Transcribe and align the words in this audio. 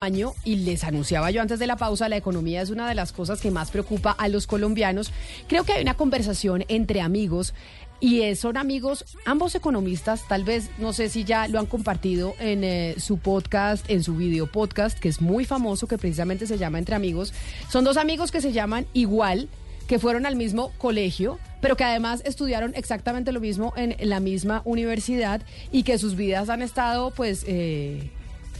año 0.00 0.34
y 0.44 0.54
les 0.54 0.84
anunciaba 0.84 1.32
yo 1.32 1.42
antes 1.42 1.58
de 1.58 1.66
la 1.66 1.76
pausa, 1.76 2.08
la 2.08 2.16
economía 2.16 2.62
es 2.62 2.70
una 2.70 2.88
de 2.88 2.94
las 2.94 3.10
cosas 3.10 3.40
que 3.40 3.50
más 3.50 3.72
preocupa 3.72 4.12
a 4.12 4.28
los 4.28 4.46
colombianos. 4.46 5.10
Creo 5.48 5.64
que 5.64 5.72
hay 5.72 5.82
una 5.82 5.94
conversación 5.94 6.64
entre 6.68 7.00
amigos 7.00 7.52
y 7.98 8.36
son 8.36 8.56
amigos, 8.56 9.04
ambos 9.24 9.56
economistas, 9.56 10.22
tal 10.28 10.44
vez, 10.44 10.70
no 10.78 10.92
sé 10.92 11.08
si 11.08 11.24
ya 11.24 11.48
lo 11.48 11.58
han 11.58 11.66
compartido 11.66 12.36
en 12.38 12.62
eh, 12.62 12.94
su 12.98 13.18
podcast, 13.18 13.90
en 13.90 14.04
su 14.04 14.14
video 14.14 14.46
podcast, 14.46 14.96
que 14.96 15.08
es 15.08 15.20
muy 15.20 15.44
famoso, 15.44 15.88
que 15.88 15.98
precisamente 15.98 16.46
se 16.46 16.58
llama 16.58 16.78
Entre 16.78 16.94
Amigos. 16.94 17.34
Son 17.68 17.82
dos 17.82 17.96
amigos 17.96 18.30
que 18.30 18.40
se 18.40 18.52
llaman 18.52 18.86
igual, 18.92 19.48
que 19.88 19.98
fueron 19.98 20.26
al 20.26 20.36
mismo 20.36 20.70
colegio, 20.78 21.40
pero 21.60 21.76
que 21.76 21.82
además 21.82 22.22
estudiaron 22.24 22.72
exactamente 22.76 23.32
lo 23.32 23.40
mismo 23.40 23.72
en 23.76 23.96
la 24.08 24.20
misma 24.20 24.62
universidad 24.64 25.42
y 25.72 25.82
que 25.82 25.98
sus 25.98 26.14
vidas 26.14 26.50
han 26.50 26.62
estado, 26.62 27.10
pues... 27.10 27.44
Eh, 27.48 28.12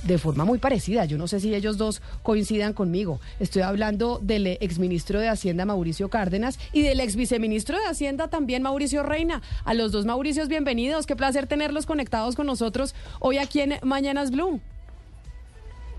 de 0.02 0.18
forma 0.18 0.44
muy 0.44 0.58
parecida. 0.58 1.04
Yo 1.04 1.18
no 1.18 1.28
sé 1.28 1.40
si 1.40 1.54
ellos 1.54 1.78
dos 1.78 2.02
coincidan 2.22 2.72
conmigo. 2.72 3.20
Estoy 3.40 3.62
hablando 3.62 4.18
del 4.22 4.46
exministro 4.46 5.20
de 5.20 5.28
Hacienda 5.28 5.64
Mauricio 5.64 6.08
Cárdenas 6.08 6.58
y 6.72 6.82
del 6.82 7.00
ex 7.00 7.16
viceministro 7.16 7.78
de 7.78 7.86
Hacienda 7.86 8.28
también 8.28 8.62
Mauricio 8.62 9.02
Reina. 9.02 9.42
A 9.64 9.74
los 9.74 9.92
dos 9.92 10.04
Mauricios, 10.04 10.48
bienvenidos. 10.48 11.06
Qué 11.06 11.16
placer 11.16 11.46
tenerlos 11.46 11.86
conectados 11.86 12.36
con 12.36 12.46
nosotros 12.46 12.94
hoy 13.20 13.38
aquí 13.38 13.60
en 13.60 13.74
Mañanas 13.82 14.30
Blue. 14.30 14.60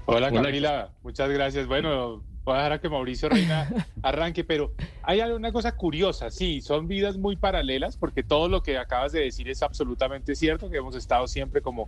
Hola 0.06 0.32
Camila, 0.32 0.90
muchas 1.04 1.30
gracias. 1.30 1.68
Bueno, 1.68 2.24
voy 2.44 2.56
a 2.56 2.58
dejar 2.58 2.74
a 2.74 2.82
que 2.82 2.90
Mauricio 2.90 3.30
Reina 3.30 3.70
arranque, 4.02 4.44
pero 4.44 4.74
hay 5.04 5.22
una 5.22 5.52
cosa 5.52 5.76
curiosa, 5.76 6.32
sí, 6.32 6.62
son 6.62 6.88
vidas 6.88 7.18
muy 7.18 7.36
paralelas 7.36 7.96
porque 7.96 8.24
todo 8.24 8.50
lo 8.50 8.64
que 8.64 8.78
acabas 8.80 9.12
de 9.12 9.22
decir 9.22 9.50
es 9.50 9.62
absolutamente 9.62 10.36
cierto, 10.36 10.70
que 10.70 10.78
hemos 10.78 10.96
estado 10.96 11.28
siempre 11.28 11.62
como 11.62 11.88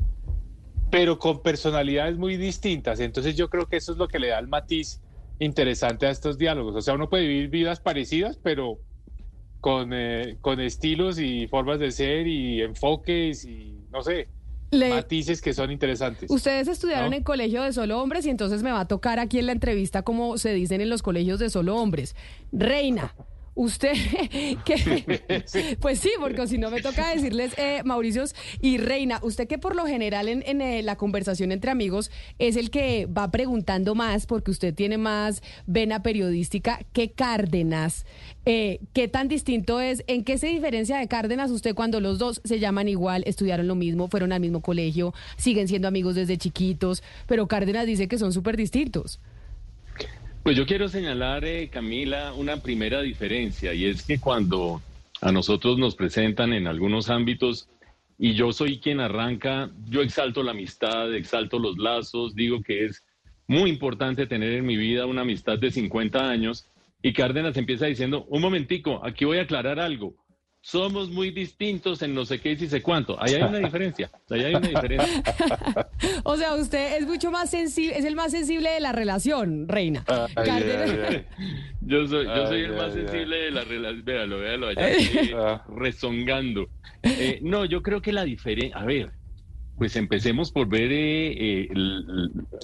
pero 0.91 1.17
con 1.17 1.41
personalidades 1.41 2.17
muy 2.17 2.37
distintas. 2.37 2.99
Entonces 2.99 3.35
yo 3.35 3.49
creo 3.49 3.65
que 3.67 3.77
eso 3.77 3.93
es 3.93 3.97
lo 3.97 4.07
que 4.07 4.19
le 4.19 4.27
da 4.27 4.39
el 4.39 4.47
matiz 4.47 5.01
interesante 5.39 6.05
a 6.05 6.11
estos 6.11 6.37
diálogos. 6.37 6.75
O 6.75 6.81
sea, 6.81 6.93
uno 6.93 7.09
puede 7.09 7.25
vivir 7.25 7.49
vidas 7.49 7.79
parecidas, 7.79 8.37
pero 8.43 8.77
con, 9.61 9.91
eh, 9.93 10.37
con 10.41 10.59
estilos 10.59 11.17
y 11.17 11.47
formas 11.47 11.79
de 11.79 11.91
ser 11.91 12.27
y 12.27 12.61
enfoques 12.61 13.45
y 13.45 13.85
no 13.91 14.03
sé. 14.03 14.27
matices 14.71 15.41
que 15.41 15.53
son 15.53 15.71
interesantes. 15.71 16.29
Ustedes 16.29 16.67
estudiaron 16.67 17.13
en 17.13 17.23
colegio 17.23 17.63
de 17.63 17.73
solo 17.73 18.01
hombres 18.01 18.25
y 18.25 18.29
entonces 18.29 18.61
me 18.61 18.71
va 18.71 18.81
a 18.81 18.87
tocar 18.87 19.19
aquí 19.19 19.39
en 19.39 19.47
la 19.47 19.51
entrevista 19.51 20.01
como 20.03 20.37
se 20.37 20.53
dicen 20.53 20.81
en 20.81 20.89
los 20.89 21.01
colegios 21.01 21.39
de 21.39 21.49
solo 21.49 21.75
hombres. 21.77 22.15
Reina, 22.51 23.13
Usted, 23.53 23.93
que, 24.65 25.77
pues 25.81 25.99
sí, 25.99 26.11
porque 26.19 26.47
si 26.47 26.57
no 26.57 26.71
me 26.71 26.81
toca 26.81 27.13
decirles, 27.13 27.53
eh, 27.57 27.81
Mauricios 27.83 28.33
y 28.61 28.77
Reina, 28.77 29.19
usted 29.23 29.47
que 29.47 29.57
por 29.57 29.75
lo 29.75 29.85
general 29.85 30.29
en, 30.29 30.61
eh, 30.61 30.81
la 30.83 30.95
conversación 30.95 31.51
entre 31.51 31.69
amigos 31.69 32.11
es 32.39 32.55
el 32.55 32.69
que 32.69 33.07
va 33.07 33.29
preguntando 33.29 33.93
más, 33.93 34.25
porque 34.25 34.51
usted 34.51 34.73
tiene 34.73 34.97
más 34.97 35.43
vena 35.67 36.01
periodística 36.01 36.79
que 36.93 37.11
Cárdenas. 37.11 38.05
Eh, 38.45 38.79
¿Qué 38.93 39.09
tan 39.09 39.27
distinto 39.27 39.81
es? 39.81 40.03
¿En 40.07 40.23
qué 40.23 40.37
se 40.37 40.47
diferencia 40.47 40.97
de 40.97 41.07
Cárdenas 41.09 41.51
usted 41.51 41.75
cuando 41.75 41.99
los 41.99 42.19
dos 42.19 42.41
se 42.45 42.59
llaman 42.59 42.87
igual, 42.87 43.23
estudiaron 43.27 43.67
lo 43.67 43.75
mismo, 43.75 44.07
fueron 44.07 44.31
al 44.31 44.39
mismo 44.39 44.61
colegio, 44.61 45.13
siguen 45.35 45.67
siendo 45.67 45.89
amigos 45.89 46.15
desde 46.15 46.37
chiquitos, 46.37 47.03
pero 47.27 47.47
Cárdenas 47.47 47.85
dice 47.85 48.07
que 48.07 48.17
son 48.17 48.31
súper 48.31 48.55
distintos? 48.55 49.19
Pues 50.43 50.57
yo 50.57 50.65
quiero 50.65 50.87
señalar, 50.87 51.45
eh, 51.45 51.69
Camila, 51.69 52.33
una 52.33 52.57
primera 52.57 53.01
diferencia 53.03 53.75
y 53.75 53.85
es 53.85 54.03
que 54.03 54.19
cuando 54.19 54.81
a 55.21 55.31
nosotros 55.31 55.77
nos 55.77 55.95
presentan 55.95 56.51
en 56.53 56.65
algunos 56.65 57.11
ámbitos 57.11 57.69
y 58.17 58.33
yo 58.33 58.51
soy 58.51 58.79
quien 58.79 59.01
arranca, 59.01 59.69
yo 59.87 60.01
exalto 60.01 60.41
la 60.41 60.51
amistad, 60.51 61.13
exalto 61.13 61.59
los 61.59 61.77
lazos, 61.77 62.33
digo 62.33 62.63
que 62.63 62.85
es 62.85 63.05
muy 63.45 63.69
importante 63.69 64.25
tener 64.25 64.53
en 64.53 64.65
mi 64.65 64.77
vida 64.77 65.05
una 65.05 65.21
amistad 65.21 65.59
de 65.59 65.69
50 65.69 66.27
años 66.27 66.67
y 67.03 67.13
Cárdenas 67.13 67.55
empieza 67.57 67.85
diciendo, 67.85 68.25
un 68.27 68.41
momentico, 68.41 68.99
aquí 69.05 69.25
voy 69.25 69.37
a 69.37 69.43
aclarar 69.43 69.79
algo 69.79 70.15
somos 70.61 71.09
muy 71.09 71.31
distintos 71.31 72.01
en 72.03 72.13
no 72.13 72.23
sé 72.23 72.39
qué 72.39 72.51
y 72.51 72.67
sé 72.67 72.81
cuánto. 72.81 73.21
Ahí 73.21 73.33
hay 73.33 73.41
una 73.41 73.57
diferencia. 73.57 74.11
Ahí 74.29 74.43
hay 74.43 74.55
una 74.55 74.67
diferencia. 74.67 75.23
o 76.23 76.37
sea, 76.37 76.55
usted 76.55 76.97
es 76.97 77.07
mucho 77.07 77.31
más 77.31 77.49
sensible, 77.49 77.97
es 77.97 78.05
el 78.05 78.15
más 78.15 78.31
sensible 78.31 78.69
de 78.69 78.79
la 78.79 78.91
relación, 78.91 79.67
Reina. 79.67 80.05
yo 81.81 82.07
soy, 82.07 82.25
yo 82.27 82.47
soy 82.47 82.61
el 82.61 82.73
más 82.73 82.93
sensible 82.93 83.37
de 83.37 83.51
la 83.51 83.63
relación. 83.63 84.05
Véalo, 84.05 84.39
véalo 84.39 84.67
allá, 84.67 84.89
ah. 85.35 85.65
rezongando. 85.75 86.69
Eh, 87.01 87.39
no, 87.41 87.65
yo 87.65 87.81
creo 87.81 88.01
que 88.01 88.13
la 88.13 88.23
diferencia, 88.23 88.77
a 88.77 88.85
ver, 88.85 89.11
pues 89.77 89.95
empecemos 89.95 90.51
por 90.51 90.67
ver 90.67 90.91
eh, 90.91 91.63
eh, 91.63 91.69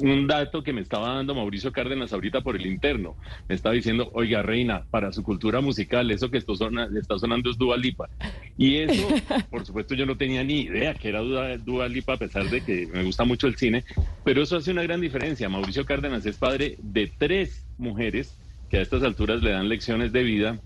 un 0.02 0.28
dato 0.28 0.64
que 0.64 0.74
me 0.74 0.82
estaba 0.82 1.16
dando 1.16 1.34
Mauricio 1.34 1.72
Cárdenas 1.72 2.14
ahorita 2.14 2.42
por 2.42 2.56
el 2.56 2.66
interno. 2.66 3.16
Me 3.48 3.56
estaba 3.56 3.74
diciendo, 3.74 4.10
oiga, 4.14 4.44
Reina, 4.44 4.84
para 4.92 5.12
su 5.12 5.24
cultura 5.24 5.62
musical, 5.62 6.12
eso 6.12 6.30
que 6.30 6.38
está, 6.38 6.54
está 6.98 7.18
sonando 7.20 7.50
es 7.50 7.58
Dua 7.58 7.78
Lipa. 7.78 8.10
Y 8.58 8.78
eso, 8.78 9.08
por 9.50 9.66
supuesto, 9.66 9.96
yo 9.96 10.06
no 10.06 10.18
tenía 10.18 10.44
ni 10.44 10.62
idea 10.62 10.94
que 10.94 11.10
era 11.10 11.22
Dua 11.22 11.88
Lipa, 11.88 12.14
a 12.14 12.18
pesar 12.18 12.50
de 12.50 12.62
que 12.62 12.88
me 12.88 13.04
gusta 13.04 13.24
mucho 13.24 13.48
el 13.48 13.56
cine, 13.56 13.84
pero 14.24 14.44
eso 14.44 14.58
hace 14.58 14.72
una 14.72 14.84
gran 14.84 15.02
diferencia. 15.02 15.50
Mauricio 15.50 15.86
Cárdenas 15.86 16.26
es 16.26 16.38
padre 16.38 16.78
de 16.82 17.12
tres 17.18 17.66
mujeres 17.78 18.38
que 18.70 18.78
a 18.78 18.82
estas 18.82 19.04
alturas 19.04 19.42
le 19.42 19.52
dan 19.52 19.70
lecciones 19.70 20.12
de 20.12 20.24
vida 20.24 20.60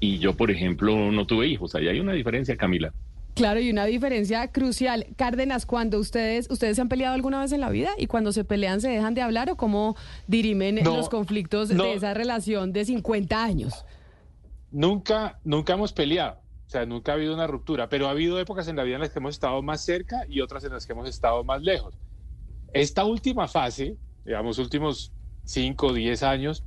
y 0.00 0.18
yo, 0.18 0.34
por 0.34 0.50
ejemplo, 0.50 1.12
no 1.12 1.26
tuve 1.26 1.46
hijos. 1.46 1.74
Ahí 1.74 1.88
hay 1.88 2.00
una 2.00 2.12
diferencia, 2.12 2.56
Camila. 2.56 2.92
Claro, 3.34 3.60
y 3.60 3.70
una 3.70 3.86
diferencia 3.86 4.48
crucial. 4.48 5.06
Cárdenas, 5.16 5.64
cuando 5.64 5.98
ustedes, 5.98 6.50
¿ustedes 6.50 6.76
se 6.76 6.82
han 6.82 6.88
peleado 6.88 7.14
alguna 7.14 7.40
vez 7.40 7.52
en 7.52 7.60
la 7.60 7.70
vida? 7.70 7.90
¿Y 7.96 8.06
cuando 8.06 8.32
se 8.32 8.44
pelean 8.44 8.80
se 8.80 8.90
dejan 8.90 9.14
de 9.14 9.22
hablar 9.22 9.50
o 9.50 9.56
cómo 9.56 9.96
dirimen 10.26 10.84
los 10.84 11.08
conflictos 11.08 11.68
de 11.68 11.94
esa 11.94 12.12
relación 12.12 12.72
de 12.72 12.84
50 12.84 13.42
años? 13.42 13.84
Nunca, 14.70 15.38
nunca 15.44 15.74
hemos 15.74 15.92
peleado. 15.92 16.40
O 16.66 16.70
sea, 16.72 16.86
nunca 16.86 17.12
ha 17.12 17.14
habido 17.14 17.34
una 17.34 17.46
ruptura, 17.46 17.88
pero 17.88 18.06
ha 18.06 18.10
habido 18.10 18.38
épocas 18.38 18.68
en 18.68 18.76
la 18.76 18.82
vida 18.82 18.96
en 18.96 19.02
las 19.02 19.10
que 19.10 19.18
hemos 19.18 19.34
estado 19.34 19.62
más 19.62 19.84
cerca 19.84 20.24
y 20.28 20.40
otras 20.40 20.64
en 20.64 20.72
las 20.72 20.86
que 20.86 20.92
hemos 20.92 21.08
estado 21.08 21.42
más 21.44 21.62
lejos. 21.62 21.94
Esta 22.72 23.04
última 23.04 23.48
fase, 23.48 23.96
digamos, 24.24 24.58
últimos 24.58 25.12
5 25.44 25.86
o 25.86 25.92
10 25.92 26.22
años, 26.22 26.64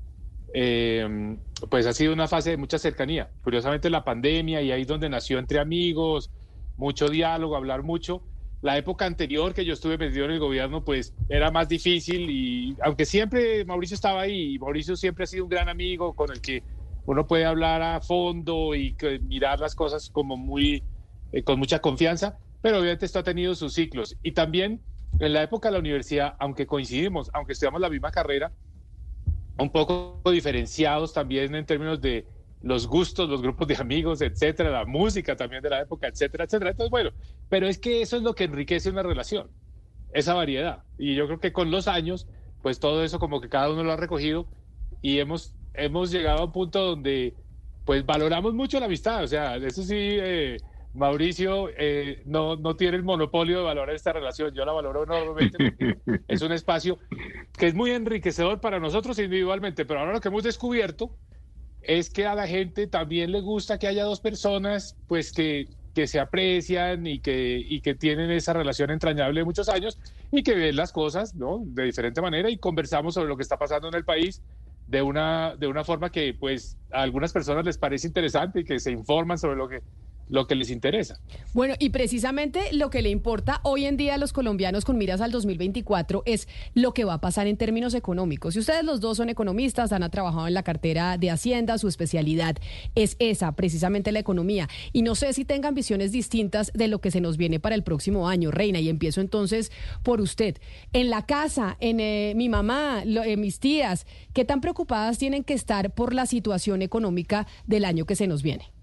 eh, 0.54 1.38
pues 1.70 1.86
ha 1.86 1.94
sido 1.94 2.14
una 2.14 2.28
fase 2.28 2.52
de 2.52 2.58
mucha 2.58 2.78
cercanía. 2.78 3.30
Curiosamente 3.44 3.90
la 3.90 4.04
pandemia 4.04 4.62
y 4.62 4.72
ahí 4.72 4.86
donde 4.86 5.10
nació 5.10 5.40
entre 5.40 5.60
amigos, 5.60 6.30
mucho 6.78 7.10
diálogo, 7.10 7.56
hablar 7.56 7.84
mucho. 7.84 8.24
La 8.62 8.78
época 8.78 9.06
anterior 9.06 9.54
que 9.54 9.66
yo 9.66 9.74
estuve 9.74 9.98
metido 9.98 10.26
en 10.26 10.32
el 10.32 10.40
gobierno, 10.40 10.84
pues 10.84 11.14
era 11.30 11.52
más 11.52 11.70
difícil 11.70 12.30
y 12.30 12.76
aunque 12.82 13.06
siempre 13.06 13.64
Mauricio 13.66 13.96
estaba 13.96 14.22
ahí, 14.22 14.58
Mauricio 14.58 14.96
siempre 14.96 15.26
ha 15.26 15.28
sido 15.28 15.44
un 15.44 15.50
gran 15.50 15.70
amigo 15.70 16.14
con 16.16 16.32
el 16.32 16.42
que 16.42 16.64
uno 17.06 17.28
puede 17.28 17.46
hablar 17.46 17.82
a 17.82 18.02
fondo 18.02 18.74
y 18.74 18.96
mirar 19.22 19.60
las 19.60 19.76
cosas 19.76 20.10
como 20.10 20.36
muy, 20.36 20.84
eh, 21.32 21.44
con 21.44 21.60
mucha 21.60 21.80
confianza, 21.80 22.40
pero 22.62 22.80
obviamente 22.80 23.06
esto 23.06 23.20
ha 23.20 23.24
tenido 23.24 23.54
sus 23.54 23.74
ciclos. 23.74 24.18
Y 24.24 24.32
también 24.32 24.82
en 25.20 25.34
la 25.34 25.44
época 25.44 25.68
de 25.68 25.74
la 25.74 25.80
universidad, 25.80 26.36
aunque 26.40 26.66
coincidimos, 26.66 27.30
aunque 27.34 27.54
estudiamos 27.54 27.80
la 27.82 27.90
misma 27.90 28.12
carrera, 28.12 28.52
un 29.58 29.70
poco 29.70 30.22
diferenciados 30.32 31.14
también 31.14 31.54
en 31.56 31.66
términos 31.66 32.02
de 32.02 32.26
los 32.66 32.88
gustos, 32.88 33.30
los 33.30 33.44
grupos 33.44 33.68
de 33.68 33.76
amigos, 33.76 34.22
etcétera, 34.22 34.72
la 34.72 34.86
música 34.86 35.36
también 35.36 35.62
de 35.62 35.70
la 35.70 35.82
época, 35.82 36.08
etcétera, 36.08 36.46
etcétera. 36.46 36.72
Entonces, 36.72 36.90
bueno, 36.90 37.12
pero 37.48 37.68
es 37.68 37.78
que 37.78 38.02
eso 38.02 38.18
es 38.18 38.24
lo 38.24 38.34
que 38.34 38.46
enriquece 38.46 38.90
una 38.90 39.04
relación, 39.04 39.52
esa 40.14 40.34
variedad. 40.34 40.82
Y 40.98 41.14
yo 41.14 41.28
creo 41.28 41.40
que 41.40 41.54
con 41.54 41.70
los 41.70 41.88
años, 41.88 42.28
pues 42.64 42.80
todo 42.80 43.04
eso 43.04 43.20
como 43.20 43.40
que 43.40 43.50
cada 43.50 43.70
uno 43.70 43.84
lo 43.84 43.92
ha 43.92 43.98
recogido 43.98 44.48
y 45.04 45.20
hemos, 45.20 45.54
hemos 45.76 46.10
llegado 46.10 46.40
a 46.40 46.46
un 46.46 46.52
punto 46.52 46.84
donde 46.84 47.36
pues 47.86 48.04
valoramos 48.04 48.56
mucho 48.56 48.80
la 48.80 48.88
amistad. 48.88 49.24
O 49.24 49.28
sea, 49.28 49.58
eso 49.58 49.84
sí, 49.84 49.96
eh, 49.96 50.58
Mauricio 50.96 51.70
eh, 51.78 52.24
no, 52.26 52.56
no 52.56 52.76
tiene 52.76 52.98
el 52.98 53.04
monopolio 53.04 53.60
de 53.60 53.64
valorar 53.64 53.94
esta 53.94 54.12
relación. 54.12 54.56
Yo 54.56 54.66
la 54.66 54.72
valoro 54.72 55.04
enormemente 55.04 55.58
porque 55.70 56.24
es 56.28 56.42
un 56.42 56.52
espacio 56.52 56.98
que 57.56 57.68
es 57.68 57.76
muy 57.76 57.92
enriquecedor 57.92 58.60
para 58.60 58.80
nosotros 58.80 59.20
individualmente, 59.20 59.86
pero 59.86 60.00
ahora 60.00 60.14
lo 60.14 60.20
que 60.20 60.30
hemos 60.30 60.42
descubierto 60.42 61.12
es 61.88 62.10
que 62.10 62.26
a 62.26 62.36
la 62.36 62.48
gente 62.48 62.88
también 62.88 63.32
le 63.32 63.42
gusta 63.42 63.78
que 63.78 63.88
haya 63.88 64.04
dos 64.04 64.20
personas 64.20 64.98
pues 65.08 65.32
que, 65.32 65.68
que 65.94 66.08
se 66.08 66.20
aprecian 66.20 67.08
y 67.08 67.20
que, 67.20 67.58
y 67.58 67.82
que 67.82 67.96
tienen 67.96 68.32
esa 68.32 68.54
relación 68.54 68.92
entrañable 68.92 69.42
de 69.42 69.46
muchos 69.46 69.70
años 69.70 70.00
y 70.32 70.44
que 70.44 70.56
ven 70.56 70.76
las 70.76 70.92
cosas 70.92 71.36
¿no? 71.36 71.62
de 71.66 71.84
diferente 71.84 72.22
manera 72.22 72.50
y 72.50 72.58
conversamos 72.58 73.14
sobre 73.14 73.30
lo 73.30 73.38
que 73.38 73.44
está 73.44 73.58
pasando 73.58 73.88
en 73.88 73.96
el 73.96 74.06
país 74.06 74.42
de 74.86 75.02
una, 75.02 75.56
de 75.56 75.68
una 75.68 75.84
forma 75.84 76.12
que 76.12 76.34
pues 76.34 76.78
a 76.92 77.02
algunas 77.02 77.32
personas 77.34 77.66
les 77.66 77.78
parece 77.78 78.08
interesante 78.08 78.60
y 78.60 78.64
que 78.64 78.80
se 78.80 78.92
informan 78.92 79.38
sobre 79.38 79.56
lo 79.56 79.68
que 79.68 79.84
lo 80.28 80.48
que 80.48 80.56
les 80.56 80.70
interesa. 80.70 81.20
Bueno, 81.54 81.76
y 81.80 81.90
precisamente 81.90 82.62
lo 82.74 82.90
que 82.90 83.02
le 83.02 83.10
importa 83.10 83.60
hoy 83.64 83.86
en 83.86 83.98
día 83.98 84.16
a 84.16 84.18
los 84.18 84.34
colombianos 84.34 84.86
con 84.86 84.98
miras 84.98 85.22
al 85.22 85.32
2024 85.32 86.24
es 86.26 86.48
lo 86.74 86.94
que 86.94 87.06
va 87.06 87.16
a 87.16 87.22
pasar 87.22 87.48
en 87.48 87.58
términos 87.58 87.94
económicos. 87.94 88.54
Si 88.54 88.60
ustedes 88.60 88.84
los 88.84 89.02
dos 89.02 89.18
son 89.18 89.30
economistas, 89.30 89.92
han 89.92 90.10
trabajado 90.10 90.48
en 90.48 90.54
la 90.54 90.64
cartera 90.64 91.18
de 91.18 91.32
Hacienda, 91.32 91.78
su 91.78 91.88
especialidad 91.88 92.58
es 92.96 93.16
esa, 93.20 93.52
precisamente 93.54 94.12
la 94.12 94.20
economía. 94.20 94.68
Y 94.94 95.02
no 95.02 95.16
sé 95.16 95.34
si 95.34 95.46
tengan 95.46 95.76
visiones 95.76 96.12
distintas 96.12 96.72
de 96.74 96.88
lo 96.88 97.00
que 97.00 97.12
se 97.12 97.22
nos 97.22 97.38
viene 97.38 97.60
para 97.60 97.76
el 97.76 97.84
próximo 97.84 98.28
año, 98.28 98.52
Reina. 98.52 98.80
Y 98.80 98.90
empiezo 98.90 99.22
entonces 99.22 99.72
por 100.04 100.22
usted. 100.22 100.58
En 100.94 101.10
la 101.10 101.26
casa, 101.26 101.78
en 101.80 102.00
eh, 102.00 102.34
mi 102.36 102.50
mamá, 102.50 103.04
en 103.04 103.42
mis 103.42 103.60
tías, 103.60 104.06
¿qué 104.34 104.46
tan 104.46 104.62
preocupadas 104.62 105.18
tienen 105.18 105.44
que 105.44 105.54
estar 105.54 105.94
por 105.94 106.14
la 106.14 106.26
situación 106.26 106.82
económica 106.82 107.48
del 107.66 107.86
año 107.86 108.06
que 108.06 108.16
se 108.16 108.28
nos 108.28 108.44
viene? 108.44 108.75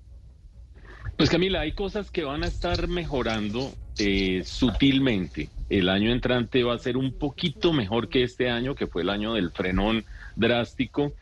Pues 1.23 1.31
Camila, 1.31 1.61
hay 1.61 1.71
cosas 1.71 2.11
que 2.11 2.25
van 2.25 2.43
a 2.43 2.49
estar 2.49 2.89
mejorando 2.89 3.71
eh, 3.97 4.43
sutilmente. 4.45 5.51
El 5.69 5.89
año 5.89 6.11
entrante 6.11 6.65
va 6.65 6.75
a 6.75 6.79
ser 6.79 6.97
un 6.97 7.17
poquito 7.17 7.73
mejor 7.73 8.09
que 8.09 8.25
este 8.25 8.51
año, 8.51 8.75
que 8.75 8.89
fue 8.89 9.03
el 9.03 9.09
año 9.09 9.35
del 9.35 9.53
frenón 9.53 10.05
drástico, 10.35 11.13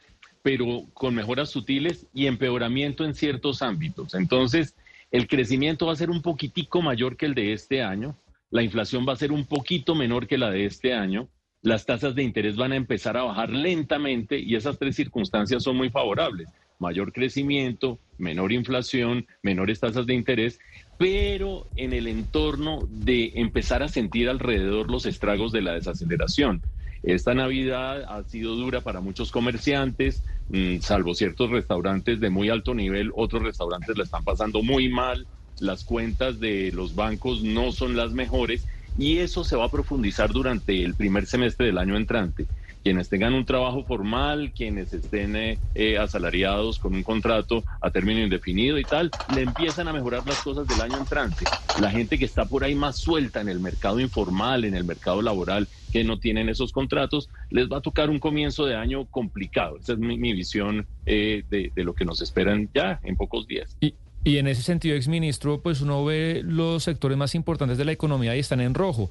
pero 0.40 0.86
con 0.94 1.14
mejoras 1.14 1.50
sutiles 1.50 2.06
y 2.14 2.28
empeoramiento 2.28 3.04
en 3.04 3.14
ciertos 3.14 3.60
ámbitos. 3.60 4.14
Entonces, 4.14 4.74
el 5.10 5.28
crecimiento 5.28 5.84
va 5.84 5.92
a 5.92 5.96
ser 5.96 6.08
un 6.08 6.22
poquitico 6.22 6.80
mayor 6.80 7.18
que 7.18 7.26
el 7.26 7.34
de 7.34 7.52
este 7.52 7.82
año, 7.82 8.16
la 8.50 8.62
inflación 8.62 9.04
va 9.06 9.12
a 9.12 9.16
ser 9.16 9.32
un 9.32 9.44
poquito 9.44 9.94
menor 9.94 10.26
que 10.26 10.38
la 10.38 10.50
de 10.50 10.64
este 10.64 10.94
año, 10.94 11.28
las 11.60 11.84
tasas 11.84 12.14
de 12.14 12.22
interés 12.22 12.56
van 12.56 12.72
a 12.72 12.76
empezar 12.76 13.18
a 13.18 13.24
bajar 13.24 13.50
lentamente 13.50 14.38
y 14.38 14.54
esas 14.56 14.78
tres 14.78 14.96
circunstancias 14.96 15.62
son 15.62 15.76
muy 15.76 15.90
favorables 15.90 16.48
mayor 16.80 17.12
crecimiento, 17.12 18.00
menor 18.18 18.52
inflación, 18.52 19.26
menores 19.42 19.80
tasas 19.80 20.06
de 20.06 20.14
interés, 20.14 20.58
pero 20.98 21.66
en 21.76 21.92
el 21.92 22.08
entorno 22.08 22.80
de 22.88 23.32
empezar 23.36 23.82
a 23.82 23.88
sentir 23.88 24.28
alrededor 24.28 24.90
los 24.90 25.06
estragos 25.06 25.52
de 25.52 25.62
la 25.62 25.74
desaceleración. 25.74 26.62
Esta 27.02 27.34
Navidad 27.34 28.04
ha 28.08 28.22
sido 28.24 28.56
dura 28.56 28.82
para 28.82 29.00
muchos 29.00 29.30
comerciantes, 29.30 30.22
mm, 30.48 30.80
salvo 30.80 31.14
ciertos 31.14 31.50
restaurantes 31.50 32.20
de 32.20 32.28
muy 32.28 32.50
alto 32.50 32.74
nivel, 32.74 33.12
otros 33.14 33.42
restaurantes 33.42 33.96
la 33.96 34.04
están 34.04 34.24
pasando 34.24 34.62
muy 34.62 34.90
mal, 34.90 35.26
las 35.60 35.84
cuentas 35.84 36.40
de 36.40 36.72
los 36.72 36.94
bancos 36.94 37.42
no 37.42 37.72
son 37.72 37.96
las 37.96 38.12
mejores 38.12 38.66
y 38.98 39.18
eso 39.18 39.44
se 39.44 39.56
va 39.56 39.66
a 39.66 39.70
profundizar 39.70 40.30
durante 40.30 40.82
el 40.82 40.94
primer 40.94 41.26
semestre 41.26 41.66
del 41.66 41.78
año 41.78 41.96
entrante 41.96 42.46
quienes 42.82 43.08
tengan 43.08 43.34
un 43.34 43.44
trabajo 43.44 43.84
formal, 43.84 44.52
quienes 44.52 44.92
estén 44.92 45.36
eh, 45.36 45.58
eh, 45.74 45.98
asalariados 45.98 46.78
con 46.78 46.94
un 46.94 47.02
contrato 47.02 47.62
a 47.80 47.90
término 47.90 48.20
indefinido 48.20 48.78
y 48.78 48.84
tal, 48.84 49.10
le 49.34 49.42
empiezan 49.42 49.88
a 49.88 49.92
mejorar 49.92 50.26
las 50.26 50.40
cosas 50.42 50.66
del 50.66 50.80
año 50.80 50.98
entrante. 50.98 51.44
La 51.80 51.90
gente 51.90 52.18
que 52.18 52.24
está 52.24 52.44
por 52.44 52.64
ahí 52.64 52.74
más 52.74 52.96
suelta 52.96 53.40
en 53.40 53.48
el 53.48 53.60
mercado 53.60 54.00
informal, 54.00 54.64
en 54.64 54.74
el 54.74 54.84
mercado 54.84 55.22
laboral, 55.22 55.68
que 55.92 56.04
no 56.04 56.18
tienen 56.18 56.48
esos 56.48 56.72
contratos, 56.72 57.28
les 57.50 57.68
va 57.68 57.78
a 57.78 57.80
tocar 57.80 58.10
un 58.10 58.18
comienzo 58.18 58.64
de 58.64 58.76
año 58.76 59.06
complicado. 59.06 59.78
Esa 59.78 59.92
es 59.92 59.98
mi, 59.98 60.32
visión 60.32 60.86
eh, 61.06 61.42
de, 61.50 61.72
de, 61.74 61.84
lo 61.84 61.94
que 61.94 62.04
nos 62.04 62.22
esperan 62.22 62.68
ya 62.74 63.00
en 63.02 63.16
pocos 63.16 63.46
días. 63.46 63.76
Y, 63.80 63.94
y 64.22 64.36
en 64.36 64.46
ese 64.46 64.62
sentido, 64.62 64.96
exministro, 64.96 65.62
pues 65.62 65.80
uno 65.80 66.04
ve 66.04 66.42
los 66.44 66.84
sectores 66.84 67.16
más 67.16 67.34
importantes 67.34 67.78
de 67.78 67.86
la 67.86 67.92
economía 67.92 68.36
y 68.36 68.40
están 68.40 68.60
en 68.60 68.74
rojo 68.74 69.10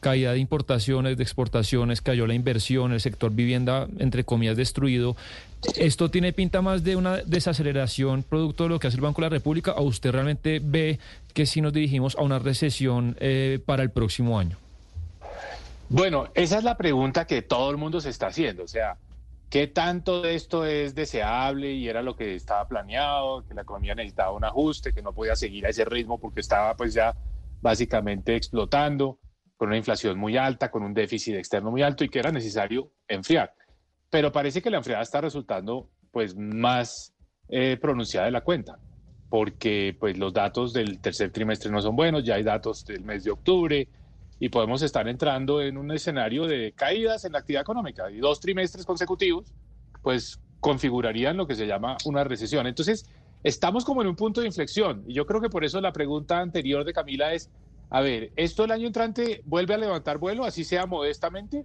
caída 0.00 0.32
de 0.32 0.38
importaciones, 0.38 1.16
de 1.16 1.22
exportaciones, 1.22 2.00
cayó 2.00 2.26
la 2.26 2.34
inversión, 2.34 2.92
el 2.92 3.00
sector 3.00 3.30
vivienda, 3.30 3.86
entre 3.98 4.24
comillas, 4.24 4.56
destruido. 4.56 5.16
¿Esto 5.76 6.10
tiene 6.10 6.32
pinta 6.32 6.62
más 6.62 6.82
de 6.82 6.96
una 6.96 7.18
desaceleración 7.18 8.22
producto 8.22 8.64
de 8.64 8.70
lo 8.70 8.78
que 8.78 8.86
hace 8.86 8.96
el 8.96 9.02
Banco 9.02 9.20
de 9.20 9.26
la 9.26 9.36
República 9.36 9.72
o 9.72 9.82
usted 9.82 10.10
realmente 10.10 10.60
ve 10.62 10.98
que 11.34 11.46
si 11.46 11.60
nos 11.60 11.72
dirigimos 11.72 12.16
a 12.16 12.22
una 12.22 12.38
recesión 12.38 13.16
eh, 13.20 13.60
para 13.64 13.82
el 13.82 13.90
próximo 13.90 14.38
año? 14.38 14.56
Bueno, 15.90 16.28
esa 16.34 16.58
es 16.58 16.64
la 16.64 16.76
pregunta 16.76 17.26
que 17.26 17.42
todo 17.42 17.70
el 17.70 17.76
mundo 17.76 18.00
se 18.00 18.10
está 18.10 18.28
haciendo. 18.28 18.62
O 18.62 18.68
sea, 18.68 18.96
¿qué 19.50 19.66
tanto 19.66 20.22
de 20.22 20.34
esto 20.34 20.64
es 20.64 20.94
deseable 20.94 21.72
y 21.72 21.88
era 21.88 22.00
lo 22.00 22.16
que 22.16 22.36
estaba 22.36 22.66
planeado, 22.66 23.44
que 23.46 23.54
la 23.54 23.62
economía 23.62 23.94
necesitaba 23.94 24.32
un 24.32 24.44
ajuste, 24.44 24.94
que 24.94 25.02
no 25.02 25.12
podía 25.12 25.36
seguir 25.36 25.66
a 25.66 25.70
ese 25.70 25.84
ritmo 25.84 26.18
porque 26.18 26.40
estaba 26.40 26.74
pues 26.76 26.94
ya 26.94 27.14
básicamente 27.60 28.36
explotando? 28.36 29.18
Con 29.60 29.68
una 29.68 29.76
inflación 29.76 30.18
muy 30.18 30.38
alta, 30.38 30.70
con 30.70 30.82
un 30.82 30.94
déficit 30.94 31.34
externo 31.34 31.70
muy 31.70 31.82
alto 31.82 32.02
y 32.02 32.08
que 32.08 32.18
era 32.18 32.32
necesario 32.32 32.92
enfriar. 33.06 33.52
Pero 34.08 34.32
parece 34.32 34.62
que 34.62 34.70
la 34.70 34.78
enfriada 34.78 35.02
está 35.02 35.20
resultando 35.20 35.86
pues 36.10 36.34
más 36.34 37.12
eh, 37.50 37.76
pronunciada 37.78 38.24
de 38.24 38.32
la 38.32 38.40
cuenta, 38.40 38.78
porque 39.28 39.94
pues 40.00 40.16
los 40.16 40.32
datos 40.32 40.72
del 40.72 40.98
tercer 40.98 41.30
trimestre 41.30 41.70
no 41.70 41.82
son 41.82 41.94
buenos, 41.94 42.24
ya 42.24 42.36
hay 42.36 42.42
datos 42.42 42.86
del 42.86 43.04
mes 43.04 43.22
de 43.24 43.32
octubre 43.32 43.86
y 44.38 44.48
podemos 44.48 44.80
estar 44.80 45.06
entrando 45.06 45.60
en 45.60 45.76
un 45.76 45.90
escenario 45.90 46.46
de 46.46 46.72
caídas 46.72 47.26
en 47.26 47.32
la 47.32 47.40
actividad 47.40 47.60
económica 47.60 48.10
y 48.10 48.16
dos 48.16 48.40
trimestres 48.40 48.86
consecutivos 48.86 49.52
pues 50.00 50.40
configurarían 50.60 51.36
lo 51.36 51.46
que 51.46 51.54
se 51.54 51.66
llama 51.66 51.98
una 52.06 52.24
recesión. 52.24 52.66
Entonces, 52.66 53.10
estamos 53.44 53.84
como 53.84 54.00
en 54.00 54.08
un 54.08 54.16
punto 54.16 54.40
de 54.40 54.46
inflexión 54.46 55.04
y 55.06 55.12
yo 55.12 55.26
creo 55.26 55.42
que 55.42 55.50
por 55.50 55.66
eso 55.66 55.82
la 55.82 55.92
pregunta 55.92 56.40
anterior 56.40 56.82
de 56.82 56.94
Camila 56.94 57.34
es 57.34 57.50
a 57.90 58.00
ver, 58.00 58.32
¿esto 58.36 58.64
el 58.64 58.70
año 58.70 58.86
entrante 58.86 59.42
vuelve 59.44 59.74
a 59.74 59.78
levantar 59.78 60.18
vuelo, 60.18 60.44
así 60.44 60.62
sea 60.62 60.86
modestamente, 60.86 61.64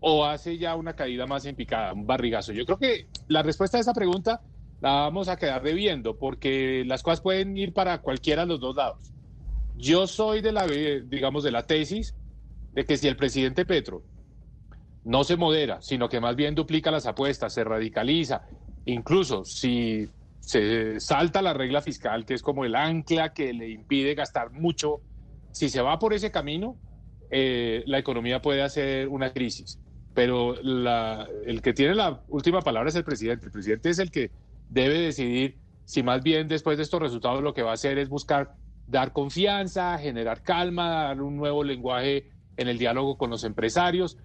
o 0.00 0.24
hace 0.24 0.58
ya 0.58 0.74
una 0.74 0.94
caída 0.94 1.26
más 1.26 1.44
en 1.44 1.54
picada, 1.54 1.92
un 1.92 2.06
barrigazo? 2.06 2.52
Yo 2.52 2.66
creo 2.66 2.78
que 2.78 3.06
la 3.28 3.42
respuesta 3.42 3.78
a 3.78 3.80
esa 3.80 3.94
pregunta 3.94 4.42
la 4.80 4.92
vamos 4.92 5.28
a 5.28 5.36
quedar 5.36 5.62
debiendo, 5.62 6.18
porque 6.18 6.82
las 6.86 7.04
cosas 7.04 7.20
pueden 7.20 7.56
ir 7.56 7.72
para 7.72 7.98
cualquiera 7.98 8.42
de 8.42 8.48
los 8.48 8.60
dos 8.60 8.74
lados. 8.74 9.12
Yo 9.76 10.08
soy 10.08 10.40
de 10.40 10.50
la, 10.50 10.66
digamos, 10.66 11.44
de 11.44 11.52
la 11.52 11.66
tesis 11.66 12.16
de 12.72 12.84
que 12.84 12.96
si 12.96 13.06
el 13.06 13.16
presidente 13.16 13.64
Petro 13.64 14.02
no 15.04 15.22
se 15.22 15.36
modera, 15.36 15.80
sino 15.82 16.08
que 16.08 16.20
más 16.20 16.34
bien 16.34 16.56
duplica 16.56 16.90
las 16.90 17.06
apuestas, 17.06 17.54
se 17.54 17.62
radicaliza, 17.62 18.42
incluso 18.86 19.44
si 19.44 20.08
se 20.40 20.98
salta 20.98 21.42
la 21.42 21.54
regla 21.54 21.80
fiscal, 21.80 22.24
que 22.24 22.34
es 22.34 22.42
como 22.42 22.64
el 22.64 22.74
ancla 22.74 23.32
que 23.32 23.52
le 23.52 23.70
impide 23.70 24.14
gastar 24.14 24.50
mucho 24.50 25.00
si 25.52 25.68
se 25.68 25.82
va 25.82 25.98
por 25.98 26.14
ese 26.14 26.30
camino, 26.30 26.76
eh, 27.30 27.82
la 27.86 27.98
economía 27.98 28.42
puede 28.42 28.62
hacer 28.62 29.08
una 29.08 29.32
crisis. 29.32 29.78
Pero 30.14 30.54
el 30.60 31.62
que 31.62 31.72
tiene 31.72 31.94
la 31.94 32.22
última 32.28 32.60
palabra 32.62 32.88
es 32.88 32.96
el 32.96 33.04
presidente. 33.04 33.46
El 33.46 33.52
presidente 33.52 33.90
es 33.90 33.98
el 33.98 34.10
que 34.10 34.30
debe 34.68 35.00
decidir 35.00 35.58
si 35.84 36.02
más 36.02 36.22
bien 36.22 36.48
después 36.48 36.76
de 36.76 36.82
estos 36.82 37.00
resultados 37.00 37.42
lo 37.42 37.54
que 37.54 37.62
va 37.62 37.70
a 37.70 37.74
hacer 37.74 37.98
es 37.98 38.08
buscar 38.08 38.54
dar 38.86 39.12
confianza, 39.12 39.98
generar 39.98 40.42
calma, 40.42 40.88
dar 40.88 41.20
un 41.20 41.36
nuevo 41.36 41.62
lenguaje 41.62 42.30
en 42.56 42.68
el 42.68 42.78
diálogo 42.78 43.16
con 43.16 43.30
los 43.30 43.44
empresarios. 43.44 44.16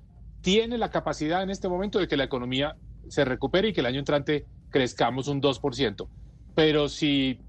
Tiene 0.42 0.78
la 0.78 0.90
capacidad 0.90 1.44
en 1.44 1.50
este 1.50 1.70
momento 1.70 2.00
de 2.00 2.08
que 2.08 2.18
la 2.18 2.24
economía 2.24 2.76
se 3.08 3.26
recupere 3.26 3.70
y 3.70 3.74
que 3.74 3.82
el 3.82 3.88
año 3.88 4.00
entrante 4.00 4.46
crezcamos 4.70 5.28
un 5.28 5.42
2%. 5.42 6.08
Pero 6.56 6.90
si 6.90 7.40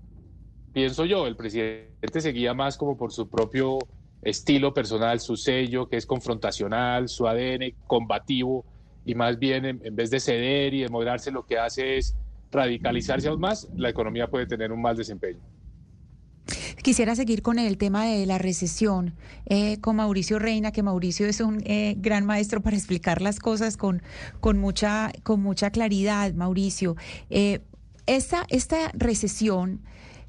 pienso 0.77 1.07
yo, 1.07 1.27
el 1.27 1.37
presidente 1.37 2.21
seguía 2.21 2.53
más 2.53 2.77
como 2.77 2.99
por 2.99 3.11
su 3.11 3.31
propio 3.31 3.79
estilo 4.21 4.75
personal, 4.75 5.21
su 5.21 5.35
sello, 5.35 5.89
que 5.89 5.97
es 5.97 6.05
confrontacional, 6.05 7.09
su 7.09 7.27
ADN 7.27 7.73
combativo, 7.87 8.63
y 9.07 9.15
más 9.15 9.39
bien 9.39 9.65
en, 9.65 9.97
vez 9.97 10.11
de 10.11 10.21
ceder 10.21 10.75
y 10.75 10.83
demorarse, 10.83 11.31
lo 11.31 11.47
que 11.47 11.59
hace 11.59 11.97
es 11.97 12.15
radicalizarse 12.53 13.29
aún 13.29 13.41
más, 13.41 13.71
la 13.75 13.89
economía 13.89 14.29
puede 14.29 14.45
tener 14.45 14.71
un 14.71 14.83
mal 14.83 14.95
desempeño. 14.95 15.41
Quisiera 16.83 17.17
seguir 17.17 17.41
con 17.41 17.59
el 17.59 17.79
tema 17.79 18.05
de 18.05 18.27
la 18.27 18.37
recesión 18.37 19.15
eh, 19.47 19.81
con 19.81 19.97
Mauricio 19.97 20.39
Reina, 20.39 20.73
que 20.73 20.83
Mauricio 20.83 21.27
es 21.27 21.41
un 21.41 21.63
eh, 21.65 21.95
gran 21.97 22.27
maestro 22.27 22.61
para 22.61 22.77
explicar 22.77 23.23
las 23.23 23.39
cosas 23.39 23.79
con, 23.79 24.03
con, 24.41 24.59
mucha, 24.59 25.11
con 25.23 25.41
mucha 25.41 25.71
claridad, 25.71 26.35
Mauricio. 26.35 26.97
Eh, 27.31 27.61
esta, 28.05 28.45
esta 28.51 28.91
recesión 28.93 29.81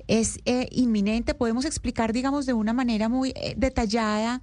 es 0.08 0.40
eh, 0.46 0.68
inminente. 0.72 1.34
Podemos 1.34 1.66
explicar, 1.66 2.14
digamos, 2.14 2.46
de 2.46 2.54
una 2.54 2.74
manera 2.74 3.10
muy 3.10 3.32
eh, 3.36 3.54
detallada 3.58 4.42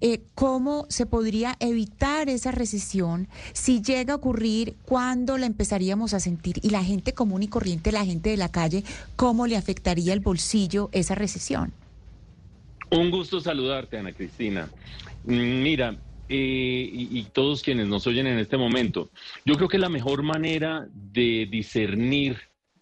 eh, 0.00 0.22
cómo 0.34 0.86
se 0.90 1.06
podría 1.06 1.56
evitar 1.60 2.28
esa 2.28 2.50
recesión 2.50 3.28
si 3.52 3.80
llega 3.80 4.12
a 4.12 4.16
ocurrir, 4.16 4.74
cuándo 4.84 5.38
la 5.38 5.46
empezaríamos 5.46 6.12
a 6.14 6.20
sentir 6.20 6.56
y 6.62 6.70
la 6.70 6.84
gente 6.84 7.14
común 7.14 7.42
y 7.42 7.48
corriente, 7.48 7.92
la 7.92 8.04
gente 8.04 8.30
de 8.30 8.36
la 8.36 8.50
calle, 8.50 8.84
cómo 9.16 9.46
le 9.46 9.56
afectaría 9.56 10.12
el 10.12 10.20
bolsillo 10.20 10.90
esa 10.92 11.14
recesión. 11.14 11.72
Un 12.90 13.10
gusto 13.10 13.40
saludarte, 13.40 13.96
Ana 13.96 14.12
Cristina. 14.12 14.68
Mm, 15.24 15.62
mira, 15.62 15.96
y, 16.28 17.18
y, 17.18 17.26
todos 17.32 17.62
quienes 17.62 17.86
nos 17.86 18.06
oyen 18.06 18.26
en 18.26 18.38
este 18.38 18.56
momento, 18.56 19.10
yo 19.44 19.56
creo 19.56 19.68
que 19.68 19.78
la 19.78 19.88
mejor 19.88 20.22
manera 20.22 20.86
de 20.92 21.46
discernir 21.50 22.38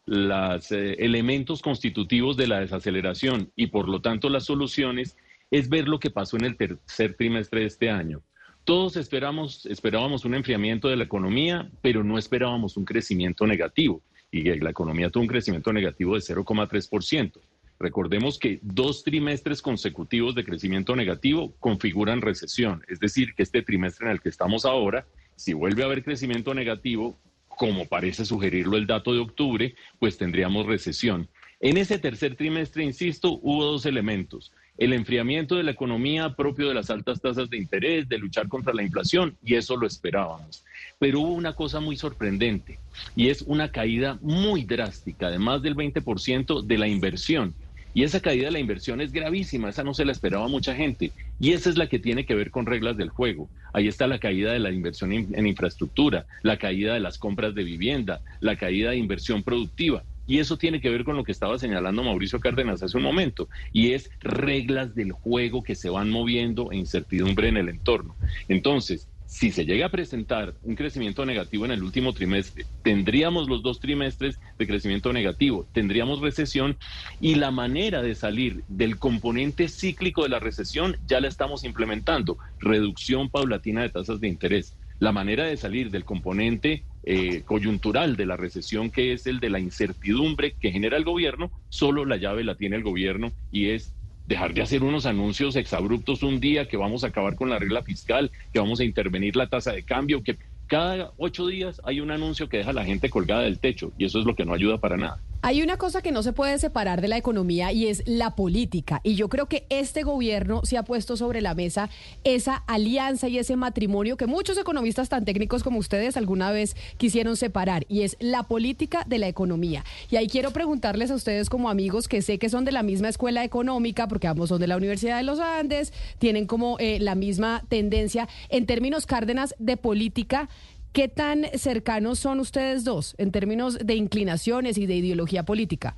los 0.07 0.73
eh, 0.73 0.95
elementos 0.99 1.63
constitutivos 1.63 2.37
de 2.37 2.49
la 2.49 2.61
desaceleración 2.61 3.53
y 3.55 3.69
por 3.69 3.89
lo 3.89 4.01
tanto 4.01 4.29
las 4.29 4.45
soluciones 4.45 5.17
es 5.51 5.69
ver 5.69 5.87
lo 5.87 6.01
que 6.01 6.11
pasó 6.11 6.37
en 6.37 6.45
el 6.45 6.57
tercer 6.57 7.15
trimestre 7.15 7.61
de 7.61 7.67
este 7.67 7.91
año. 7.91 8.23
Todos 8.65 8.97
esperamos, 8.97 9.67
esperábamos 9.67 10.25
un 10.25 10.35
enfriamiento 10.35 10.89
de 10.89 10.97
la 10.97 11.05
economía, 11.05 11.71
pero 11.83 12.05
no 12.05 12.17
esperábamos 12.17 12.77
un 12.77 12.85
crecimiento 12.85 13.47
negativo. 13.47 14.03
Y 14.31 14.45
la 14.61 14.71
economía 14.71 15.11
tuvo 15.11 15.23
un 15.23 15.29
crecimiento 15.29 15.73
negativo 15.73 16.15
de 16.15 16.21
0,3%. 16.21 17.41
Recordemos 17.79 18.39
que 18.39 18.61
dos 18.63 19.03
trimestres 19.03 19.61
consecutivos 19.61 20.37
de 20.37 20.45
crecimiento 20.45 20.95
negativo 20.95 21.53
configuran 21.59 22.23
recesión, 22.23 22.83
es 22.87 23.01
decir, 23.01 23.35
que 23.35 23.43
este 23.43 23.63
trimestre 23.63 24.07
en 24.07 24.13
el 24.13 24.21
que 24.21 24.29
estamos 24.29 24.65
ahora, 24.65 25.05
si 25.35 25.53
vuelve 25.53 25.83
a 25.83 25.87
haber 25.87 26.05
crecimiento 26.05 26.55
negativo, 26.55 27.19
como 27.63 27.87
parece 27.87 28.25
sugerirlo 28.25 28.77
el 28.77 28.89
dato 28.89 29.13
de 29.13 29.21
octubre, 29.21 29.77
pues 30.01 30.19
tendríamos 30.19 30.67
recesión. 30.67 31.29
En 31.61 31.77
ese 31.77 31.97
tercer 32.01 32.35
trimestre, 32.35 32.83
insisto, 32.83 33.39
hubo 33.41 33.65
dos 33.65 33.87
elementos. 33.87 34.51
El 34.79 34.93
enfriamiento 34.93 35.55
de 35.55 35.63
la 35.63 35.71
economía 35.71 36.35
propio 36.35 36.67
de 36.67 36.75
las 36.75 36.91
altas 36.91 37.21
tasas 37.21 37.49
de 37.51 37.59
interés, 37.59 38.09
de 38.09 38.19
luchar 38.19 38.49
contra 38.49 38.75
la 38.75 38.83
inflación, 38.83 39.37
y 39.45 39.55
eso 39.55 39.77
lo 39.77 39.87
esperábamos. 39.87 40.65
Pero 40.99 41.21
hubo 41.21 41.35
una 41.35 41.55
cosa 41.55 41.79
muy 41.79 41.97
sorprendente, 41.97 42.81
y 43.15 43.29
es 43.29 43.43
una 43.43 43.71
caída 43.71 44.19
muy 44.23 44.65
drástica, 44.65 45.31
de 45.31 45.39
más 45.39 45.63
del 45.63 45.77
20% 45.77 46.63
de 46.63 46.79
la 46.79 46.89
inversión. 46.89 47.55
Y 47.95 48.05
esa 48.05 48.21
caída 48.21 48.47
de 48.47 48.53
la 48.53 48.59
inversión 48.59 49.01
es 49.01 49.13
gravísima, 49.13 49.69
esa 49.69 49.85
no 49.85 49.95
se 49.95 50.05
la 50.05 50.13
esperaba 50.13 50.49
mucha 50.49 50.75
gente. 50.75 51.13
Y 51.39 51.53
esa 51.53 51.71
es 51.71 51.77
la 51.77 51.89
que 51.89 51.99
tiene 51.99 52.25
que 52.25 52.35
ver 52.35 52.51
con 52.51 52.67
reglas 52.67 52.97
del 52.97 53.11
juego. 53.11 53.49
Ahí 53.73 53.89
está 53.89 54.07
la 54.07 54.19
caída 54.19 54.53
de 54.53 54.59
la 54.59 54.71
inversión 54.71 55.13
en 55.13 55.47
infraestructura, 55.47 56.27
la 56.43 56.57
caída 56.57 56.95
de 56.95 57.01
las 57.01 57.19
compras 57.19 57.55
de 57.55 57.65
vivienda, 57.65 58.21
la 58.41 58.57
caída 58.57 58.91
de 58.91 58.97
inversión 58.97 59.43
productiva. 59.43 60.05
Y 60.27 60.39
eso 60.39 60.57
tiene 60.57 60.81
que 60.81 60.91
ver 60.91 61.05
con 61.05 61.17
lo 61.17 61.25
que 61.25 61.33
estaba 61.33 61.59
señalando 61.59 62.05
Mauricio 62.05 62.39
Cárdenas 62.39 62.83
hace 62.83 62.97
un 62.97 63.03
momento, 63.03 63.49
y 63.73 63.93
es 63.93 64.11
reglas 64.21 64.95
del 64.95 65.13
juego 65.13 65.63
que 65.63 65.75
se 65.75 65.91
van 65.91 66.11
moviendo 66.11 66.71
e 66.71 66.77
incertidumbre 66.77 67.49
en 67.49 67.57
el 67.57 67.69
entorno. 67.69 68.15
Entonces, 68.49 69.09
si 69.33 69.51
se 69.51 69.65
llega 69.65 69.87
a 69.87 69.91
presentar 69.91 70.53
un 70.63 70.75
crecimiento 70.77 71.25
negativo 71.25 71.65
en 71.65 71.71
el 71.71 71.83
último 71.83 72.13
trimestre, 72.13 72.67
tendríamos 72.83 73.49
los 73.49 73.63
dos 73.63 73.81
trimestres 73.81 74.39
de 74.59 74.67
crecimiento 74.67 75.11
negativo, 75.11 75.67
tendríamos 75.73 76.21
recesión 76.21 76.77
y 77.19 77.37
la 77.37 77.51
manera 77.51 78.03
de 78.03 78.15
salir 78.15 78.63
del 78.69 78.99
componente 78.99 79.69
cíclico 79.69 80.23
de 80.23 80.29
la 80.29 80.39
recesión 80.39 80.99
ya 81.07 81.19
la 81.19 81.29
estamos 81.29 81.65
implementando, 81.65 82.37
reducción 82.61 83.31
paulatina 83.31 83.81
de 83.81 83.89
tasas 83.89 84.21
de 84.21 84.29
interés. 84.29 84.77
La 84.99 85.13
manera 85.13 85.45
de 85.47 85.57
salir 85.57 85.91
del 85.91 86.05
componente 86.05 86.85
eh, 87.03 87.41
coyuntural 87.47 88.17
de 88.17 88.27
la 88.27 88.37
recesión, 88.37 88.91
que 88.91 89.15
es 89.15 89.27
el 89.27 89.41
de 89.41 89.49
la 89.49 89.61
incertidumbre 89.61 90.57
que 90.61 90.73
genera 90.73 90.99
el 90.99 91.05
gobierno, 91.05 91.51
solo 91.71 92.05
la 92.05 92.19
llave 92.19 92.45
la 92.45 92.57
tiene 92.57 92.77
el 92.77 92.83
gobierno 92.83 93.33
y 93.51 93.71
es 93.71 93.95
dejar 94.27 94.55
de 94.55 94.63
hacer 94.63 94.83
unos 94.83 95.07
anuncios 95.07 95.57
exabruptos 95.57 96.23
un 96.23 96.41
día 96.41 96.69
que 96.69 96.77
vamos 96.77 97.05
a 97.05 97.09
acabar 97.09 97.35
con 97.35 97.51
la 97.51 97.59
regla 97.59 97.83
fiscal, 97.83 98.31
que 98.53 98.61
vamos 98.61 98.81
a 98.81 98.85
intervenir 98.85 99.37
la 99.37 99.49
tasa 99.49 99.73
de 99.73 99.85
cambio, 99.85 100.23
que 100.23 100.39
cada 100.67 101.13
ocho 101.17 101.47
días 101.47 101.81
hay 101.85 102.01
un 102.01 102.11
anuncio 102.11 102.49
que 102.49 102.59
deja 102.59 102.71
a 102.71 102.75
la 102.75 102.85
gente 102.85 103.11
colgada 103.11 103.43
del 103.43 103.61
techo 103.61 103.93
y 103.97 104.05
eso 104.05 104.21
es 104.21 104.25
lo 104.25 104.35
que 104.35 104.45
no 104.45 104.55
ayuda 104.55 104.79
para 104.79 104.97
nada. 104.97 105.23
Hay 105.45 105.61
una 105.61 105.77
cosa 105.77 106.03
que 106.03 106.13
no 106.13 106.23
se 106.23 106.33
puede 106.33 106.57
separar 106.59 107.01
de 107.01 107.09
la 107.09 107.17
economía 107.17 107.73
y 107.73 107.89
es 107.89 108.05
la 108.07 108.37
política. 108.37 109.01
Y 109.03 109.17
yo 109.17 109.29
creo 109.29 109.47
que 109.47 109.67
este 109.71 110.05
gobierno 110.05 110.61
se 110.63 110.79
ha 110.79 110.85
puesto 110.85 111.17
sobre 111.17 111.41
la 111.41 111.57
mesa 111.57 111.91
esa 112.23 112.63
alianza 112.69 113.27
y 113.27 113.39
ese 113.39 113.57
matrimonio 113.57 114.17
que 114.17 114.29
muchos 114.29 114.57
economistas 114.57 115.09
tan 115.09 115.25
técnicos 115.25 115.65
como 115.65 115.81
ustedes 115.81 116.17
alguna 116.17 116.53
vez 116.53 116.77
quisieron 116.97 117.37
separar. 117.37 117.85
Y 117.89 118.03
es 118.03 118.17
la 118.21 118.45
política 118.45 119.05
de 119.09 119.19
la 119.19 119.27
economía. 119.27 119.85
Y 120.11 120.15
ahí 120.15 120.29
quiero 120.29 120.53
preguntarles 120.53 121.11
a 121.11 121.17
ustedes 121.17 121.51
como 121.51 121.69
amigos 121.69 122.07
que 122.07 122.23
sé 122.23 122.39
que 122.39 122.49
son 122.49 122.65
de 122.65 122.71
la 122.71 122.85
misma 122.85 123.09
escuela 123.09 123.43
económica, 123.43 124.07
porque 124.07 124.29
ambos 124.29 124.49
son 124.49 124.61
de 124.61 124.69
la 124.69 124.77
Universidad 124.77 125.17
de 125.17 125.25
los 125.25 125.41
Andes, 125.41 125.93
tienen 126.21 126.47
como 126.47 126.79
eh, 126.79 127.01
la 127.01 127.17
misma 127.17 127.65
tendencia 127.69 128.29
en 128.49 128.65
términos 128.67 129.07
Cárdenas 129.07 129.57
de 129.59 129.77
política. 129.77 130.49
¿Qué 130.93 131.09
tan 131.09 131.47
cercanos 131.55 132.19
son 132.19 132.39
ustedes 132.39 132.85
dos 132.85 133.15
en 133.17 133.33
términos 133.33 133.79
de 133.79 133.95
inclinaciones 133.95 134.77
y 134.77 134.87
de 134.87 134.97
ideología 134.97 135.43
política? 135.43 135.97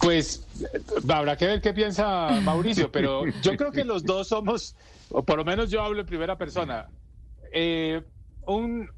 Pues 0.00 0.46
habrá 1.08 1.36
que 1.36 1.46
ver 1.46 1.60
qué 1.60 1.74
piensa 1.74 2.40
Mauricio, 2.42 2.90
pero 2.92 3.24
yo 3.42 3.56
creo 3.56 3.72
que 3.72 3.84
los 3.84 4.04
dos 4.04 4.28
somos, 4.28 4.74
o 5.10 5.22
por 5.22 5.36
lo 5.36 5.44
menos 5.44 5.70
yo 5.70 5.82
hablo 5.82 6.00
en 6.00 6.06
primera 6.06 6.38
persona, 6.38 6.88
eh, 7.52 8.02
un, 8.46 8.88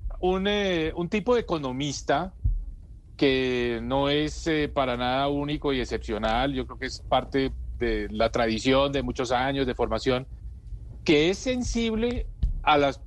eh, 0.47 0.93
un, 0.95 1.09
tipo 1.09 1.35
de 1.35 1.41
economista 1.41 2.33
que 3.17 3.81
no 3.83 4.09
es 4.09 4.47
eh, 4.47 4.71
para 4.73 4.97
nada 4.97 5.27
único 5.29 5.73
y 5.73 5.81
excepcional, 5.81 6.53
yo 6.53 6.65
creo 6.67 6.79
que 6.79 6.87
es 6.87 7.01
parte 7.01 7.51
de 7.79 8.09
la 8.11 8.31
tradición 8.31 8.93
de 8.93 9.03
muchos 9.03 9.33
años 9.33 9.67
de 9.67 9.75
formación, 9.75 10.29
que 11.05 11.31
es 11.31 11.39
sensible 11.39 12.27
a 12.63 12.79
las 12.79 13.01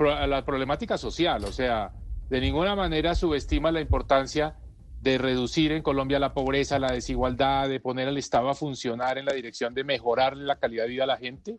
la 0.00 0.44
problemática 0.44 0.98
social, 0.98 1.44
o 1.44 1.52
sea, 1.52 1.92
de 2.28 2.40
ninguna 2.40 2.74
manera 2.74 3.14
subestima 3.14 3.72
la 3.72 3.80
importancia 3.80 4.56
de 5.00 5.18
reducir 5.18 5.72
en 5.72 5.82
Colombia 5.82 6.18
la 6.18 6.34
pobreza, 6.34 6.78
la 6.78 6.92
desigualdad, 6.92 7.68
de 7.68 7.80
poner 7.80 8.08
al 8.08 8.18
Estado 8.18 8.50
a 8.50 8.54
funcionar 8.54 9.18
en 9.18 9.24
la 9.24 9.32
dirección 9.32 9.74
de 9.74 9.84
mejorar 9.84 10.36
la 10.36 10.58
calidad 10.58 10.84
de 10.84 10.90
vida 10.90 11.04
a 11.04 11.06
la 11.06 11.16
gente, 11.16 11.56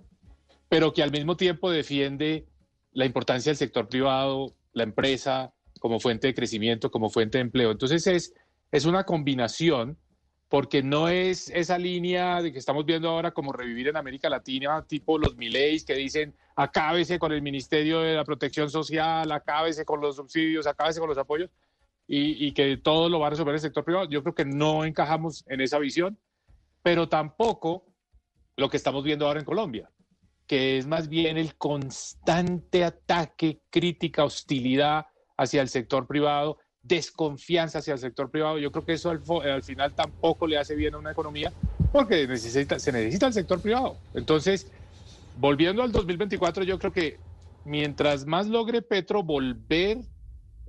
pero 0.70 0.94
que 0.94 1.04
al 1.04 1.12
mismo 1.12 1.36
tiempo 1.36 1.72
defiende 1.72 2.46
la 2.94 3.06
importancia 3.06 3.50
del 3.50 3.58
sector 3.58 3.88
privado, 3.88 4.54
la 4.74 4.84
empresa 4.84 5.54
como 5.80 6.00
fuente 6.00 6.28
de 6.28 6.36
crecimiento, 6.36 6.92
como 6.92 7.10
fuente 7.10 7.40
de 7.40 7.44
empleo. 7.44 7.72
Entonces 7.72 8.06
es, 8.06 8.34
es 8.72 8.86
una 8.86 9.04
combinación 9.04 9.98
porque 10.48 10.84
no 10.84 11.08
es 11.08 11.50
esa 11.50 11.78
línea 11.78 12.42
de 12.42 12.52
que 12.52 12.60
estamos 12.60 12.86
viendo 12.86 13.10
ahora 13.10 13.32
como 13.32 13.54
revivir 13.54 13.88
en 13.88 13.98
América 13.98 14.30
Latina, 14.30 14.86
tipo 14.86 15.18
los 15.18 15.38
Mileis 15.38 15.86
que 15.86 15.96
dicen 15.96 16.36
acábese 16.62 17.18
con 17.18 17.32
el 17.32 17.42
Ministerio 17.42 18.02
de 18.02 18.16
la 18.16 18.24
Protección 18.24 18.70
Social, 18.70 19.32
acábese 19.32 19.84
con 19.84 20.00
los 20.00 20.16
subsidios, 20.16 20.68
acábese 20.68 21.00
con 21.00 21.10
los 21.10 21.18
apoyos 21.18 21.50
y, 22.08 22.52
que 22.52 22.78
todo 22.78 23.10
lo 23.10 23.20
va 23.20 23.28
a 23.28 23.30
resolver 23.32 23.56
el 23.56 23.62
sector 23.62 23.84
privado. 23.84 24.08
Yo 24.10 24.22
creo 24.22 24.36
que 24.36 24.46
no 24.46 24.84
encajamos 24.84 25.46
en 25.48 25.62
esa 25.62 25.80
visión, 25.80 26.18
pero 26.84 27.08
tampoco 27.08 27.86
lo 28.58 28.70
que 28.70 28.78
estamos 28.78 29.04
viendo 29.04 29.26
ahora 29.26 29.40
en 29.40 29.46
Colombia, 29.46 29.90
que 30.46 30.78
es 30.78 30.86
más 30.86 31.08
bien 31.08 31.38
el 31.38 31.56
constante 31.56 32.84
ataque, 32.84 33.62
crítica, 33.70 34.26
hostilidad 34.26 35.08
hacia 35.38 35.62
el 35.62 35.70
sector 35.70 36.06
privado 36.06 36.60
desconfianza 36.84 37.80
hacia 37.80 37.94
el 37.94 38.00
sector 38.00 38.30
privado. 38.30 38.58
Yo 38.58 38.72
creo 38.72 38.86
que 38.86 38.94
eso 38.94 39.10
al, 39.10 39.64
final 39.64 39.94
tampoco 39.94 40.48
le 40.48 40.58
hace 40.58 40.76
bien 40.76 40.96
a 40.96 40.98
una 40.98 41.12
economía 41.12 41.52
porque 41.92 42.26
se 42.38 42.92
necesita 42.92 43.28
el 43.28 43.34
sector 43.34 43.62
privado. 43.62 43.98
Entonces, 44.14 44.72
volviendo 45.42 45.82
al 45.82 45.92
2024, 45.92 46.64
yo 46.64 46.78
creo 46.78 46.92
que 46.92 47.18
mientras 47.64 48.28
más 48.28 48.48
logre 48.48 48.84
Petro 48.84 49.24
volver 49.24 49.98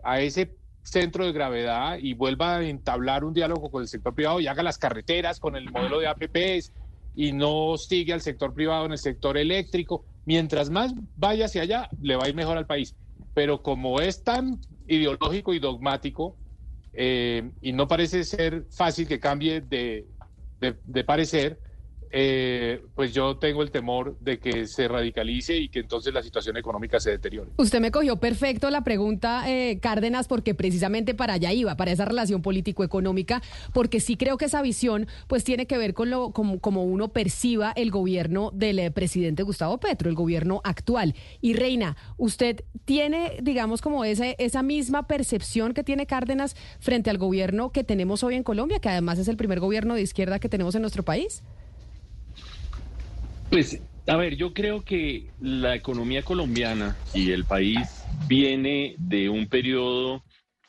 a 0.02 0.20
ese 0.22 0.56
centro 0.82 1.26
de 1.26 1.32
gravedad 1.32 1.98
y 2.00 2.14
vuelva 2.14 2.56
a 2.56 2.64
entablar 2.64 3.22
un 3.22 3.34
diálogo 3.34 3.70
con 3.70 3.82
el 3.82 3.88
sector 3.88 4.14
privado 4.14 4.40
y 4.40 4.46
haga 4.46 4.62
las 4.62 4.78
carreteras 4.78 5.38
con 5.38 5.56
el 5.56 5.70
modelo 5.70 6.00
de 6.00 6.06
APPs 6.06 6.72
y 7.14 7.32
no 7.32 7.76
sigue 7.76 8.14
al 8.14 8.22
sector 8.22 8.54
privado 8.54 8.86
en 8.86 8.92
el 8.92 8.98
sector 8.98 9.36
eléctrico, 9.36 10.06
mientras 10.24 10.70
más 10.70 10.94
vaya 11.16 11.44
hacia 11.44 11.62
allá, 11.62 11.88
le 12.00 12.16
va 12.16 12.24
a 12.24 12.28
ir 12.30 12.34
mejor 12.34 12.56
al 12.56 12.66
país. 12.66 12.96
Pero 13.34 13.62
como 13.62 14.00
es 14.00 14.24
tan 14.24 14.58
ideológico 14.86 15.52
y 15.52 15.58
dogmático 15.58 16.38
eh, 16.94 17.52
y 17.60 17.74
no 17.74 17.86
parece 17.86 18.24
ser 18.24 18.64
fácil 18.70 19.06
que 19.06 19.20
cambie 19.20 19.60
de, 19.60 20.06
de 20.58 21.04
parecer, 21.04 21.60
eh, 22.14 22.82
pues 22.94 23.14
yo 23.14 23.38
tengo 23.38 23.62
el 23.62 23.70
temor 23.70 24.18
de 24.20 24.38
que 24.38 24.66
se 24.66 24.86
radicalice 24.86 25.56
y 25.56 25.68
que 25.68 25.80
entonces 25.80 26.12
la 26.12 26.22
situación 26.22 26.58
económica 26.58 27.00
se 27.00 27.10
deteriore. 27.10 27.50
Usted 27.56 27.80
me 27.80 27.90
cogió 27.90 28.16
perfecto 28.16 28.68
la 28.70 28.84
pregunta, 28.84 29.50
eh, 29.50 29.78
Cárdenas, 29.80 30.28
porque 30.28 30.54
precisamente 30.54 31.14
para 31.14 31.34
allá 31.34 31.52
iba, 31.52 31.76
para 31.76 31.90
esa 31.90 32.04
relación 32.04 32.42
político-económica, 32.42 33.42
porque 33.72 33.98
sí 33.98 34.16
creo 34.16 34.36
que 34.36 34.44
esa 34.44 34.60
visión 34.60 35.06
pues 35.26 35.42
tiene 35.42 35.66
que 35.66 35.78
ver 35.78 35.94
con 35.94 36.10
lo 36.10 36.32
como, 36.32 36.60
como 36.60 36.84
uno 36.84 37.08
perciba 37.08 37.72
el 37.74 37.90
gobierno 37.90 38.50
del 38.52 38.78
eh, 38.78 38.90
presidente 38.90 39.42
Gustavo 39.42 39.78
Petro, 39.78 40.10
el 40.10 40.14
gobierno 40.14 40.60
actual. 40.64 41.14
Y 41.40 41.54
Reina, 41.54 41.96
usted 42.18 42.64
tiene, 42.84 43.38
digamos, 43.42 43.80
como 43.80 44.04
ese, 44.04 44.36
esa 44.38 44.62
misma 44.62 45.06
percepción 45.06 45.72
que 45.72 45.82
tiene 45.82 46.06
Cárdenas 46.06 46.56
frente 46.78 47.08
al 47.08 47.16
gobierno 47.16 47.72
que 47.72 47.84
tenemos 47.84 48.22
hoy 48.22 48.34
en 48.34 48.42
Colombia, 48.42 48.80
que 48.80 48.90
además 48.90 49.18
es 49.18 49.28
el 49.28 49.38
primer 49.38 49.60
gobierno 49.60 49.94
de 49.94 50.02
izquierda 50.02 50.38
que 50.38 50.50
tenemos 50.50 50.74
en 50.74 50.82
nuestro 50.82 51.04
país. 51.04 51.42
Pues, 53.52 53.78
a 54.06 54.16
ver, 54.16 54.36
yo 54.36 54.54
creo 54.54 54.82
que 54.82 55.34
la 55.38 55.74
economía 55.74 56.22
colombiana 56.22 56.98
y 57.12 57.32
el 57.32 57.44
país 57.44 58.06
viene 58.26 58.94
de 58.98 59.28
un 59.28 59.46
periodo 59.46 60.24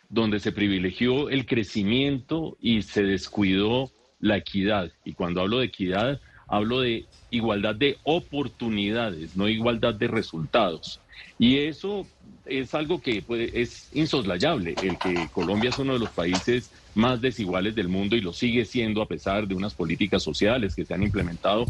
donde 0.10 0.42
se 0.42 0.52
privilegió 0.52 1.30
el 1.30 1.46
crecimiento 1.46 2.58
y 2.60 2.82
se 2.82 3.04
descuidó 3.04 3.90
la 4.20 4.36
equidad. 4.36 4.92
Y 5.06 5.14
cuando 5.14 5.40
hablo 5.40 5.60
de 5.60 5.68
equidad, 5.68 6.20
hablo 6.50 6.82
de 6.82 7.08
igualdad 7.30 7.74
de 7.74 8.00
oportunidades, 8.04 9.34
no 9.34 9.48
igualdad 9.48 9.94
de 9.96 10.10
resultados. 10.10 11.02
Y 11.40 11.60
eso 11.60 12.12
es 12.44 12.74
algo 12.74 13.00
que 13.00 13.24
es 13.54 13.88
insoslayable, 13.94 14.78
el 14.82 15.00
que 15.00 15.30
Colombia 15.32 15.70
es 15.70 15.80
uno 15.80 15.94
de 15.94 16.00
los 16.00 16.12
países 16.12 16.74
más 16.96 17.22
desiguales 17.22 17.76
del 17.76 17.88
mundo 17.88 18.16
y 18.16 18.22
lo 18.22 18.34
sigue 18.34 18.66
siendo 18.66 19.02
a 19.02 19.08
pesar 19.08 19.48
de 19.48 19.56
unas 19.56 19.74
políticas 19.74 20.24
sociales 20.24 20.76
que 20.76 20.86
se 20.86 20.94
han 20.94 21.04
implementado. 21.04 21.66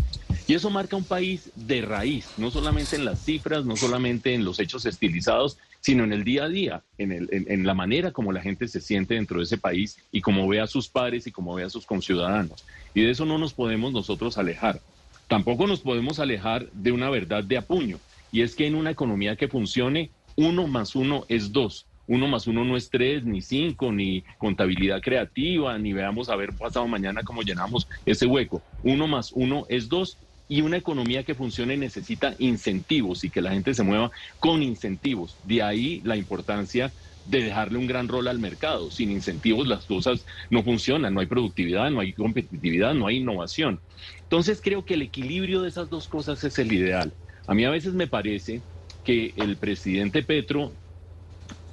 Y 0.48 0.54
eso 0.54 0.70
marca 0.70 0.96
un 0.96 1.04
país 1.04 1.52
de 1.56 1.82
raíz, 1.82 2.28
no 2.38 2.52
solamente 2.52 2.96
en 2.96 3.06
las 3.06 3.24
cifras, 3.24 3.66
no 3.66 3.78
solamente 3.78 4.34
en 4.34 4.44
los 4.44 4.60
hechos 4.60 4.86
estilizados, 4.86 5.58
sino 5.80 6.04
en 6.04 6.14
el 6.14 6.24
día 6.24 6.46
a 6.46 6.50
día, 6.50 6.84
en, 6.98 7.12
el, 7.12 7.30
en, 7.32 7.66
la 7.66 7.74
manera 7.74 8.12
como 8.12 8.32
la 8.32 8.42
gente 8.42 8.68
se 8.68 8.82
siente 8.82 9.16
dentro 9.16 9.40
de 9.40 9.46
ese 9.46 9.58
país 9.58 9.98
y 10.12 10.22
como 10.22 10.48
ve 10.48 10.60
a 10.60 10.68
sus 10.68 10.88
padres 10.90 11.28
y 11.28 11.32
como 11.32 11.56
ve 11.56 11.64
a 11.64 11.70
sus 11.70 11.86
conciudadanos. 11.86 12.66
Y 12.94 13.02
de 13.02 13.12
eso 13.12 13.26
no 13.26 13.38
nos 13.38 13.54
podemos 13.54 13.92
nosotros 13.92 14.38
alejar. 14.38 14.82
Tampoco 15.28 15.68
nos 15.68 15.82
podemos 15.82 16.20
alejar 16.20 16.70
de 16.72 16.92
una 16.92 17.10
verdad 17.10 17.44
de 17.44 17.58
apuño, 17.58 18.00
y 18.32 18.42
es 18.42 18.56
que 18.56 18.68
en 18.68 18.76
una 18.76 18.92
economía 18.92 19.36
que 19.36 19.48
funcione, 19.48 20.10
uno 20.36 20.68
más 20.68 20.96
uno 20.96 21.26
es 21.28 21.52
dos. 21.52 21.86
Uno 22.08 22.28
más 22.28 22.48
uno 22.48 22.66
no 22.66 22.76
es 22.76 22.90
tres, 22.90 23.24
ni 23.24 23.42
cinco, 23.42 23.92
ni 23.92 24.24
contabilidad 24.38 25.02
creativa, 25.02 25.78
ni 25.78 25.94
veamos 25.94 26.30
a 26.30 26.36
ver 26.36 26.54
pasado 26.58 26.88
mañana 26.88 27.24
cómo 27.24 27.42
llenamos 27.42 27.88
ese 28.06 28.26
hueco. 28.26 28.62
Uno 28.82 29.08
más 29.08 29.32
uno 29.34 29.66
es 29.70 29.88
dos 29.90 30.18
y 30.48 30.62
una 30.62 30.78
economía 30.78 31.24
que 31.24 31.36
funcione 31.36 31.78
necesita 31.78 32.36
incentivos 32.38 33.24
y 33.24 33.30
que 33.30 33.42
la 33.42 33.52
gente 33.52 33.74
se 33.74 33.84
mueva 33.84 34.12
con 34.40 34.62
incentivos. 34.62 35.38
De 35.42 35.62
ahí 35.64 36.02
la 36.04 36.18
importancia 36.18 36.94
de 37.24 37.42
dejarle 37.42 37.78
un 37.78 37.88
gran 37.88 38.08
rol 38.08 38.28
al 38.28 38.40
mercado. 38.40 38.92
Sin 38.92 39.10
incentivos 39.12 39.68
las 39.68 39.86
cosas 39.86 40.26
no 40.50 40.64
funcionan, 40.64 41.14
no 41.14 41.22
hay 41.22 41.28
productividad, 41.28 41.90
no 41.90 42.02
hay 42.02 42.14
competitividad, 42.14 42.94
no 42.94 43.08
hay 43.08 43.18
innovación. 43.18 43.82
Entonces 44.24 44.62
creo 44.62 44.84
que 44.86 44.96
el 44.96 45.04
equilibrio 45.04 45.62
de 45.62 45.70
esas 45.70 45.90
dos 45.90 46.08
cosas 46.08 46.44
es 46.44 46.60
el 46.60 46.72
ideal. 46.72 47.16
A 47.48 47.54
mí 47.54 47.66
a 47.66 47.70
veces 47.70 47.94
me 47.94 48.08
parece 48.08 48.64
que 49.04 49.34
el 49.38 49.58
presidente 49.58 50.24
Petro 50.24 50.78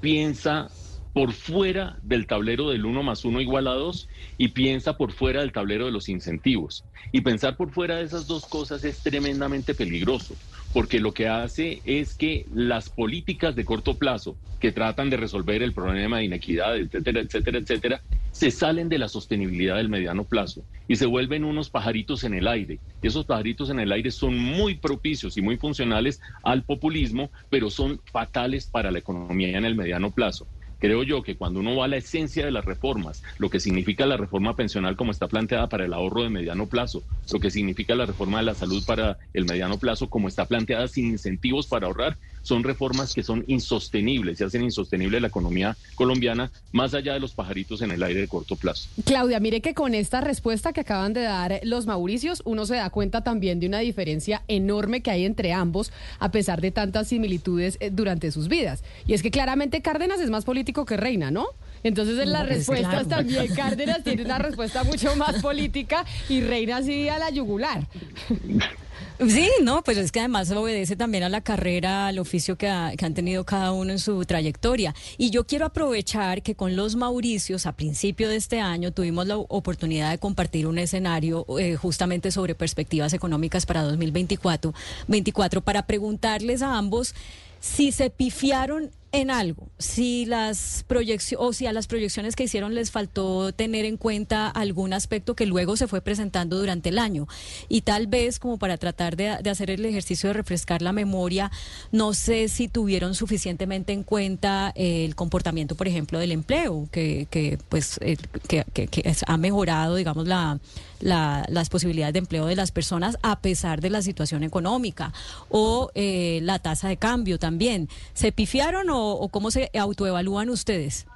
piensa 0.00 0.72
por 1.12 1.32
fuera 1.32 1.98
del 2.02 2.26
tablero 2.26 2.70
del 2.70 2.86
1 2.86 3.02
más 3.02 3.24
1 3.24 3.40
igual 3.40 3.66
a 3.66 3.72
2 3.72 4.08
y 4.38 4.48
piensa 4.48 4.96
por 4.96 5.12
fuera 5.12 5.40
del 5.40 5.52
tablero 5.52 5.86
de 5.86 5.92
los 5.92 6.08
incentivos. 6.08 6.84
Y 7.12 7.22
pensar 7.22 7.56
por 7.56 7.70
fuera 7.72 7.96
de 7.96 8.04
esas 8.04 8.26
dos 8.26 8.46
cosas 8.46 8.84
es 8.84 9.02
tremendamente 9.02 9.74
peligroso, 9.74 10.36
porque 10.72 11.00
lo 11.00 11.12
que 11.12 11.28
hace 11.28 11.82
es 11.84 12.14
que 12.14 12.46
las 12.54 12.90
políticas 12.90 13.56
de 13.56 13.64
corto 13.64 13.94
plazo 13.94 14.36
que 14.60 14.72
tratan 14.72 15.10
de 15.10 15.16
resolver 15.16 15.62
el 15.62 15.72
problema 15.72 16.18
de 16.18 16.24
inequidad, 16.24 16.76
etcétera, 16.76 17.20
etcétera, 17.20 17.58
etcétera, 17.58 18.02
se 18.30 18.50
salen 18.50 18.88
de 18.88 18.98
la 18.98 19.08
sostenibilidad 19.08 19.76
del 19.76 19.88
mediano 19.88 20.24
plazo 20.24 20.62
y 20.86 20.96
se 20.96 21.06
vuelven 21.06 21.44
unos 21.44 21.70
pajaritos 21.70 22.22
en 22.24 22.34
el 22.34 22.46
aire. 22.46 22.78
Y 23.02 23.08
esos 23.08 23.24
pajaritos 23.24 23.70
en 23.70 23.80
el 23.80 23.90
aire 23.90 24.10
son 24.10 24.38
muy 24.38 24.76
propicios 24.76 25.36
y 25.36 25.42
muy 25.42 25.56
funcionales 25.56 26.20
al 26.42 26.62
populismo, 26.62 27.30
pero 27.48 27.70
son 27.70 28.00
fatales 28.12 28.66
para 28.66 28.90
la 28.90 28.98
economía 28.98 29.58
en 29.58 29.64
el 29.64 29.74
mediano 29.74 30.10
plazo. 30.10 30.46
Creo 30.80 31.02
yo 31.02 31.22
que 31.22 31.36
cuando 31.36 31.60
uno 31.60 31.76
va 31.76 31.84
a 31.84 31.88
la 31.88 31.98
esencia 31.98 32.42
de 32.42 32.50
las 32.50 32.64
reformas, 32.64 33.22
lo 33.36 33.50
que 33.50 33.60
significa 33.60 34.06
la 34.06 34.16
reforma 34.16 34.56
pensional 34.56 34.96
como 34.96 35.10
está 35.10 35.28
planteada 35.28 35.68
para 35.68 35.84
el 35.84 35.92
ahorro 35.92 36.22
de 36.22 36.30
mediano 36.30 36.70
plazo, 36.70 37.04
lo 37.30 37.38
que 37.38 37.50
significa 37.50 37.94
la 37.94 38.06
reforma 38.06 38.38
de 38.38 38.46
la 38.46 38.54
salud 38.54 38.82
para 38.86 39.18
el 39.34 39.44
mediano 39.44 39.78
plazo 39.78 40.08
como 40.08 40.26
está 40.26 40.46
planteada 40.46 40.88
sin 40.88 41.06
incentivos 41.06 41.66
para 41.66 41.86
ahorrar, 41.86 42.18
son 42.42 42.64
reformas 42.64 43.14
que 43.14 43.22
son 43.22 43.44
insostenibles 43.46 44.40
y 44.40 44.44
hacen 44.44 44.62
insostenible 44.62 45.20
la 45.20 45.28
economía 45.28 45.76
colombiana 45.94 46.50
más 46.72 46.94
allá 46.94 47.14
de 47.14 47.20
los 47.20 47.32
pajaritos 47.32 47.82
en 47.82 47.90
el 47.90 48.02
aire 48.02 48.20
de 48.20 48.28
corto 48.28 48.56
plazo. 48.56 48.88
Claudia, 49.04 49.40
mire 49.40 49.60
que 49.60 49.74
con 49.74 49.94
esta 49.94 50.20
respuesta 50.20 50.72
que 50.72 50.80
acaban 50.80 51.12
de 51.12 51.22
dar 51.22 51.60
los 51.62 51.86
Mauricios, 51.86 52.42
uno 52.44 52.66
se 52.66 52.76
da 52.76 52.90
cuenta 52.90 53.22
también 53.22 53.60
de 53.60 53.66
una 53.66 53.80
diferencia 53.80 54.42
enorme 54.48 55.02
que 55.02 55.10
hay 55.10 55.24
entre 55.24 55.52
ambos, 55.52 55.92
a 56.18 56.30
pesar 56.30 56.60
de 56.60 56.70
tantas 56.70 57.08
similitudes 57.08 57.76
eh, 57.80 57.90
durante 57.90 58.30
sus 58.30 58.48
vidas. 58.48 58.82
Y 59.06 59.14
es 59.14 59.22
que 59.22 59.30
claramente 59.30 59.82
Cárdenas 59.82 60.20
es 60.20 60.30
más 60.30 60.44
político 60.44 60.84
que 60.84 60.96
Reina, 60.96 61.30
¿no? 61.30 61.46
Entonces 61.82 62.18
en 62.18 62.30
las 62.30 62.46
pues, 62.46 62.58
respuestas 62.58 63.08
también 63.08 63.54
Cárdenas 63.54 64.04
tiene 64.04 64.24
una 64.24 64.38
respuesta 64.38 64.84
mucho 64.84 65.16
más 65.16 65.40
política 65.40 66.04
y 66.28 66.40
Reina 66.42 66.82
sí 66.82 67.08
a 67.08 67.18
la 67.18 67.30
yugular. 67.30 67.86
Sí, 69.28 69.50
no, 69.62 69.82
pues 69.82 69.98
es 69.98 70.12
que 70.12 70.20
además 70.20 70.50
obedece 70.50 70.96
también 70.96 71.24
a 71.24 71.28
la 71.28 71.42
carrera, 71.42 72.06
al 72.06 72.18
oficio 72.18 72.56
que, 72.56 72.68
han 72.68 73.14
tenido 73.14 73.44
cada 73.44 73.72
uno 73.72 73.92
en 73.92 73.98
su 73.98 74.24
trayectoria. 74.24 74.94
Y 75.18 75.30
yo 75.30 75.46
quiero 75.46 75.66
aprovechar 75.66 76.42
que 76.42 76.54
con 76.54 76.74
los 76.74 76.96
Mauricios, 76.96 77.66
a 77.66 77.72
principio 77.72 78.28
de 78.28 78.36
este 78.36 78.60
año, 78.60 78.92
tuvimos 78.92 79.26
la 79.26 79.36
oportunidad 79.36 80.10
de 80.10 80.18
compartir 80.18 80.66
un 80.66 80.78
escenario 80.78 81.44
eh, 81.58 81.76
justamente 81.76 82.30
sobre 82.30 82.54
perspectivas 82.54 83.12
económicas 83.12 83.66
para 83.66 83.82
2024 83.82 84.72
24, 85.08 85.60
para 85.60 85.86
preguntarles 85.86 86.62
a 86.62 86.76
ambos 86.76 87.14
si 87.60 87.92
se 87.92 88.08
pifiaron 88.10 88.90
en 89.12 89.30
algo, 89.30 89.68
si 89.78 90.24
las 90.24 90.84
proyecciones 90.86 91.44
o 91.44 91.52
si 91.52 91.66
a 91.66 91.72
las 91.72 91.88
proyecciones 91.88 92.36
que 92.36 92.44
hicieron 92.44 92.74
les 92.74 92.92
faltó 92.92 93.52
tener 93.52 93.84
en 93.84 93.96
cuenta 93.96 94.48
algún 94.48 94.92
aspecto 94.92 95.34
que 95.34 95.46
luego 95.46 95.76
se 95.76 95.88
fue 95.88 96.00
presentando 96.00 96.58
durante 96.58 96.90
el 96.90 96.98
año 96.98 97.26
y 97.68 97.80
tal 97.80 98.06
vez 98.06 98.38
como 98.38 98.58
para 98.58 98.76
tratar 98.76 99.16
de, 99.16 99.28
hacer 99.28 99.70
el 99.70 99.84
ejercicio 99.84 100.28
de 100.28 100.34
refrescar 100.34 100.80
la 100.80 100.92
memoria, 100.92 101.50
no 101.90 102.14
sé 102.14 102.48
si 102.48 102.68
tuvieron 102.68 103.14
suficientemente 103.14 103.92
en 103.92 104.04
cuenta 104.04 104.72
el 104.76 105.16
comportamiento, 105.16 105.74
por 105.74 105.88
ejemplo, 105.88 106.20
del 106.20 106.30
empleo, 106.30 106.88
que, 106.92 107.26
que 107.30 107.58
pues 107.68 107.98
eh, 108.02 108.16
que, 108.46 108.64
que 108.72 109.16
ha 109.26 109.36
mejorado, 109.36 109.96
digamos, 109.96 110.28
la 110.28 110.60
las 111.00 111.68
posibilidades 111.70 112.12
de 112.12 112.18
empleo 112.18 112.46
de 112.46 112.56
las 112.56 112.72
personas 112.72 113.16
a 113.22 113.40
pesar 113.40 113.80
de 113.80 113.90
la 113.90 114.02
situación 114.02 114.42
económica 114.42 115.12
o 115.48 115.90
eh, 115.94 116.40
la 116.42 116.58
tasa 116.58 116.88
de 116.88 116.96
cambio 116.96 117.38
también. 117.38 117.88
¿Se 118.14 118.32
pifiaron 118.32 118.90
o, 118.90 118.99
cómo 119.30 119.50
se 119.50 119.70
autoevalúan 119.78 120.50
ustedes? 120.50 121.06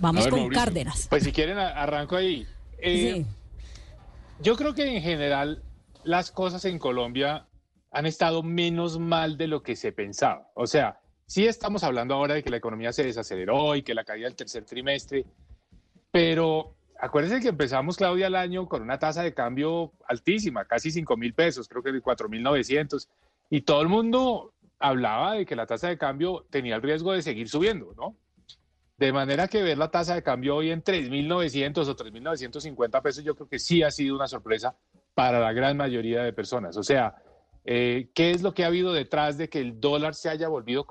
Vamos 0.00 0.26
con 0.28 0.48
Cárdenas. 0.48 1.06
Pues 1.08 1.24
si 1.24 1.32
quieren 1.32 1.58
arranco 1.58 2.16
ahí. 2.16 2.46
Eh, 2.78 3.24
yo 4.40 4.56
creo 4.56 4.74
que 4.74 4.96
en 4.96 5.02
general 5.02 5.62
las 6.02 6.30
cosas 6.30 6.64
en 6.64 6.78
Colombia 6.78 7.46
han 7.90 8.06
estado 8.06 8.42
menos 8.42 8.98
mal 8.98 9.38
de 9.38 9.46
lo 9.46 9.62
que 9.62 9.76
se 9.76 9.92
pensaba. 9.92 10.50
O 10.54 10.66
sea, 10.66 11.00
sí 11.26 11.46
estamos 11.46 11.84
hablando 11.84 12.14
ahora 12.14 12.34
de 12.34 12.42
que 12.42 12.50
la 12.50 12.56
economía 12.56 12.92
se 12.92 13.04
desaceleró 13.04 13.76
y 13.76 13.82
que 13.82 13.94
la 13.94 14.04
caída 14.04 14.26
del 14.26 14.36
tercer 14.36 14.64
trimestre, 14.64 15.24
pero 16.10 16.74
Acuérdense 17.04 17.40
que 17.40 17.48
empezamos, 17.48 17.98
Claudia, 17.98 18.28
el 18.28 18.34
año 18.34 18.66
con 18.66 18.80
una 18.80 18.98
tasa 18.98 19.22
de 19.22 19.34
cambio 19.34 19.92
altísima, 20.08 20.64
casi 20.64 20.90
5 20.90 21.18
mil 21.18 21.34
pesos, 21.34 21.68
creo 21.68 21.82
que 21.82 21.92
de 21.92 22.00
4 22.00 22.30
mil 22.30 22.42
900, 22.42 23.10
y 23.50 23.60
todo 23.60 23.82
el 23.82 23.88
mundo 23.88 24.53
hablaba 24.78 25.34
de 25.34 25.46
que 25.46 25.56
la 25.56 25.66
tasa 25.66 25.88
de 25.88 25.98
cambio 25.98 26.46
tenía 26.50 26.76
el 26.76 26.82
riesgo 26.82 27.12
de 27.12 27.22
seguir 27.22 27.48
subiendo, 27.48 27.94
¿no? 27.96 28.16
De 28.96 29.12
manera 29.12 29.48
que 29.48 29.62
ver 29.62 29.76
la 29.76 29.90
tasa 29.90 30.14
de 30.14 30.22
cambio 30.22 30.56
hoy 30.56 30.70
en 30.70 30.82
3.900 30.82 31.88
o 31.88 31.96
3.950 31.96 33.02
pesos, 33.02 33.24
yo 33.24 33.34
creo 33.34 33.48
que 33.48 33.58
sí 33.58 33.82
ha 33.82 33.90
sido 33.90 34.14
una 34.14 34.28
sorpresa 34.28 34.76
para 35.14 35.40
la 35.40 35.52
gran 35.52 35.76
mayoría 35.76 36.22
de 36.22 36.32
personas. 36.32 36.76
O 36.76 36.82
sea, 36.82 37.14
eh, 37.64 38.10
¿qué 38.14 38.30
es 38.30 38.42
lo 38.42 38.54
que 38.54 38.62
ha 38.62 38.68
habido 38.68 38.92
detrás 38.92 39.36
de 39.36 39.48
que 39.48 39.60
el 39.60 39.80
dólar 39.80 40.14
se 40.14 40.28
haya 40.28 40.48
volvido, 40.48 40.86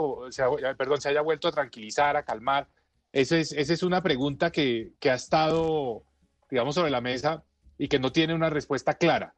perdón, 0.78 1.02
se 1.02 1.10
haya 1.10 1.22
vuelto 1.22 1.48
a 1.48 1.52
tranquilizar, 1.52 2.18
a 2.18 2.24
calmar? 2.24 2.68
Esa 3.14 3.38
es, 3.38 3.52
esa 3.54 3.74
es 3.74 3.84
una 3.84 4.02
pregunta 4.02 4.52
que, 4.52 4.92
que 5.00 5.12
ha 5.12 5.16
estado, 5.16 6.04
digamos, 6.50 6.76
sobre 6.76 6.92
la 6.92 7.00
mesa 7.00 7.44
y 7.78 7.88
que 7.88 8.00
no 8.00 8.12
tiene 8.12 8.34
una 8.34 8.50
respuesta 8.50 8.96
clara. 8.96 9.34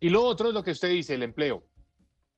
Y 0.00 0.08
lo 0.08 0.24
otro 0.24 0.48
es 0.48 0.54
lo 0.54 0.62
que 0.62 0.70
usted 0.70 0.88
dice, 0.88 1.14
el 1.14 1.22
empleo. 1.22 1.62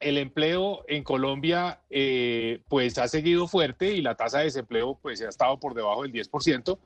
El 0.01 0.19
empleo 0.19 0.85
en 0.89 1.05
Colombia 1.05 1.83
eh, 1.91 2.63
pues 2.69 2.99
ha 2.99 3.07
seguido 3.07 3.47
fuerte 3.47 3.93
y 3.93 4.03
la 4.03 4.17
tasa 4.17 4.39
de 4.39 4.45
desempleo 4.45 4.99
pues 5.01 5.21
ha 5.23 5.29
estado 5.29 5.61
por 5.61 5.75
debajo 5.75 6.03
del 6.03 6.13
10%, 6.13 6.79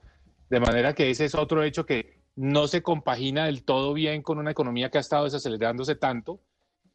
de 0.50 0.60
manera 0.60 0.94
que 0.94 1.10
ese 1.10 1.24
es 1.24 1.34
otro 1.34 1.62
hecho 1.62 1.86
que 1.86 2.20
no 2.36 2.66
se 2.66 2.82
compagina 2.82 3.46
del 3.46 3.64
todo 3.64 3.94
bien 3.94 4.22
con 4.22 4.38
una 4.38 4.50
economía 4.50 4.90
que 4.90 4.98
ha 4.98 5.00
estado 5.00 5.24
desacelerándose 5.24 5.94
tanto. 5.94 6.40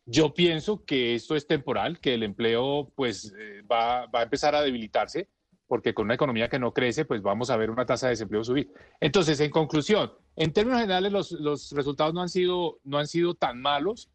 Yo 0.06 0.34
pienso 0.34 0.84
que 0.86 1.16
esto 1.16 1.36
es 1.36 1.48
temporal, 1.48 2.00
que 2.00 2.16
el 2.16 2.24
empleo 2.24 2.92
pues 2.96 3.34
eh, 3.40 3.62
va, 3.62 4.06
va 4.08 4.20
a 4.20 4.24
empezar 4.24 4.56
a 4.56 4.62
debilitarse 4.62 5.30
porque 5.70 5.94
con 5.94 6.06
una 6.06 6.16
economía 6.16 6.50
que 6.50 6.58
no 6.58 6.74
crece, 6.74 7.06
pues 7.06 7.22
vamos 7.22 7.52
a 7.52 7.56
ver 7.56 7.70
una 7.70 7.86
tasa 7.86 8.08
de 8.08 8.14
desempleo 8.14 8.44
subir. 8.44 8.74
Entonces, 9.00 9.40
en 9.40 9.52
conclusión, 9.52 10.12
en 10.36 10.52
términos 10.52 10.82
generales, 10.82 11.12
los, 11.12 11.72
resultados 11.72 12.12
no 12.12 12.24
han, 12.24 12.30
sido, 12.30 12.80
no 12.84 12.98
han 12.98 13.06
sido 13.06 13.36
tan 13.36 13.62
malos. 13.62 14.10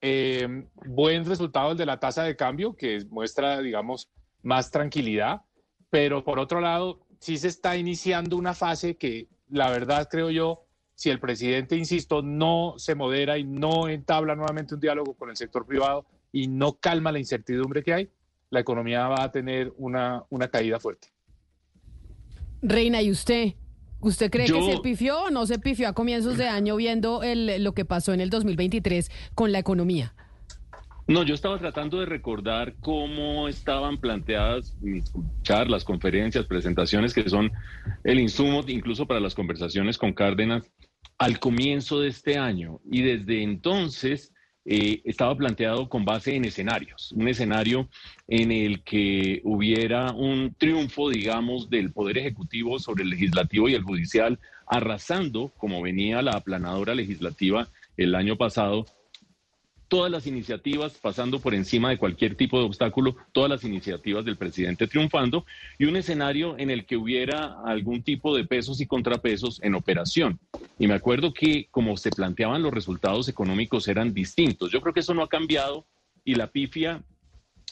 Eh, 0.00 0.64
buen 0.86 1.24
resultado 1.24 1.72
el 1.72 1.78
de 1.78 1.86
la 1.86 1.98
tasa 1.98 2.22
de 2.22 2.36
cambio, 2.36 2.76
que 2.76 3.04
muestra, 3.10 3.60
digamos, 3.60 4.08
más 4.42 4.70
tranquilidad, 4.70 5.42
pero 5.90 6.24
por 6.24 6.38
otro 6.38 6.60
lado, 6.60 7.00
sí 7.18 7.36
se 7.36 7.48
está 7.48 7.76
iniciando 7.76 8.36
una 8.36 8.54
fase 8.54 8.96
que, 8.96 9.28
la 9.48 9.70
verdad, 9.70 10.08
creo 10.10 10.30
yo, 10.30 10.64
si 10.94 11.10
el 11.10 11.20
presidente, 11.20 11.76
insisto, 11.76 12.22
no 12.22 12.74
se 12.76 12.94
modera 12.94 13.38
y 13.38 13.44
no 13.44 13.88
entabla 13.88 14.34
nuevamente 14.34 14.74
un 14.74 14.80
diálogo 14.80 15.14
con 15.14 15.30
el 15.30 15.36
sector 15.36 15.64
privado 15.66 16.06
y 16.32 16.48
no 16.48 16.74
calma 16.74 17.12
la 17.12 17.18
incertidumbre 17.18 17.82
que 17.82 17.94
hay, 17.94 18.10
la 18.50 18.60
economía 18.60 19.06
va 19.08 19.22
a 19.22 19.32
tener 19.32 19.72
una, 19.76 20.24
una 20.30 20.48
caída 20.48 20.80
fuerte. 20.80 21.08
Reina, 22.62 23.00
¿y 23.02 23.10
usted? 23.10 23.54
¿Usted 24.00 24.30
cree 24.30 24.46
que 24.46 24.62
se 24.62 24.78
pifió 24.78 25.24
o 25.24 25.30
no 25.30 25.46
se 25.46 25.58
pifió 25.58 25.88
a 25.88 25.92
comienzos 25.92 26.36
de 26.36 26.48
año 26.48 26.76
viendo 26.76 27.22
el, 27.22 27.62
lo 27.64 27.72
que 27.72 27.84
pasó 27.84 28.12
en 28.12 28.20
el 28.20 28.30
2023 28.30 29.10
con 29.34 29.50
la 29.50 29.58
economía? 29.58 30.14
No, 31.08 31.22
yo 31.22 31.34
estaba 31.34 31.58
tratando 31.58 32.00
de 32.00 32.06
recordar 32.06 32.74
cómo 32.80 33.48
estaban 33.48 33.96
planteadas 33.96 34.76
mis 34.82 35.10
charlas, 35.42 35.82
conferencias, 35.82 36.44
presentaciones, 36.44 37.14
que 37.14 37.28
son 37.28 37.50
el 38.04 38.20
insumo 38.20 38.62
incluso 38.66 39.06
para 39.06 39.18
las 39.18 39.34
conversaciones 39.34 39.96
con 39.96 40.12
Cárdenas 40.12 40.70
al 41.16 41.40
comienzo 41.40 42.00
de 42.00 42.08
este 42.08 42.36
año. 42.36 42.80
Y 42.90 43.02
desde 43.02 43.42
entonces 43.42 44.34
eh, 44.64 45.00
estaba 45.04 45.34
planteado 45.36 45.88
con 45.88 46.04
base 46.04 46.34
en 46.34 46.44
escenarios, 46.44 47.12
un 47.12 47.28
escenario 47.28 47.88
en 48.26 48.52
el 48.52 48.82
que 48.82 49.40
hubiera 49.44 50.12
un 50.12 50.54
triunfo, 50.58 51.08
digamos, 51.08 51.70
del 51.70 51.92
Poder 51.92 52.18
Ejecutivo 52.18 52.78
sobre 52.78 53.04
el 53.04 53.10
Legislativo 53.10 53.68
y 53.68 53.74
el 53.74 53.82
Judicial, 53.82 54.38
arrasando, 54.66 55.52
como 55.56 55.80
venía 55.80 56.20
la 56.22 56.32
aplanadora 56.32 56.94
legislativa 56.94 57.68
el 57.96 58.14
año 58.14 58.36
pasado, 58.36 58.86
todas 59.88 60.10
las 60.10 60.26
iniciativas 60.26 60.92
pasando 61.00 61.40
por 61.40 61.54
encima 61.54 61.90
de 61.90 61.98
cualquier 61.98 62.34
tipo 62.36 62.58
de 62.58 62.66
obstáculo, 62.66 63.16
todas 63.32 63.50
las 63.50 63.64
iniciativas 63.64 64.24
del 64.24 64.36
presidente 64.36 64.86
triunfando 64.86 65.44
y 65.78 65.86
un 65.86 65.96
escenario 65.96 66.56
en 66.58 66.70
el 66.70 66.84
que 66.84 66.96
hubiera 66.96 67.60
algún 67.64 68.02
tipo 68.02 68.36
de 68.36 68.44
pesos 68.44 68.80
y 68.80 68.86
contrapesos 68.86 69.60
en 69.62 69.74
operación. 69.74 70.38
Y 70.78 70.86
me 70.86 70.94
acuerdo 70.94 71.32
que 71.32 71.68
como 71.70 71.96
se 71.96 72.10
planteaban 72.10 72.62
los 72.62 72.72
resultados 72.72 73.28
económicos 73.28 73.88
eran 73.88 74.12
distintos. 74.12 74.70
Yo 74.70 74.80
creo 74.80 74.94
que 74.94 75.00
eso 75.00 75.14
no 75.14 75.22
ha 75.22 75.28
cambiado 75.28 75.86
y 76.24 76.34
la 76.34 76.48
pifia 76.48 77.02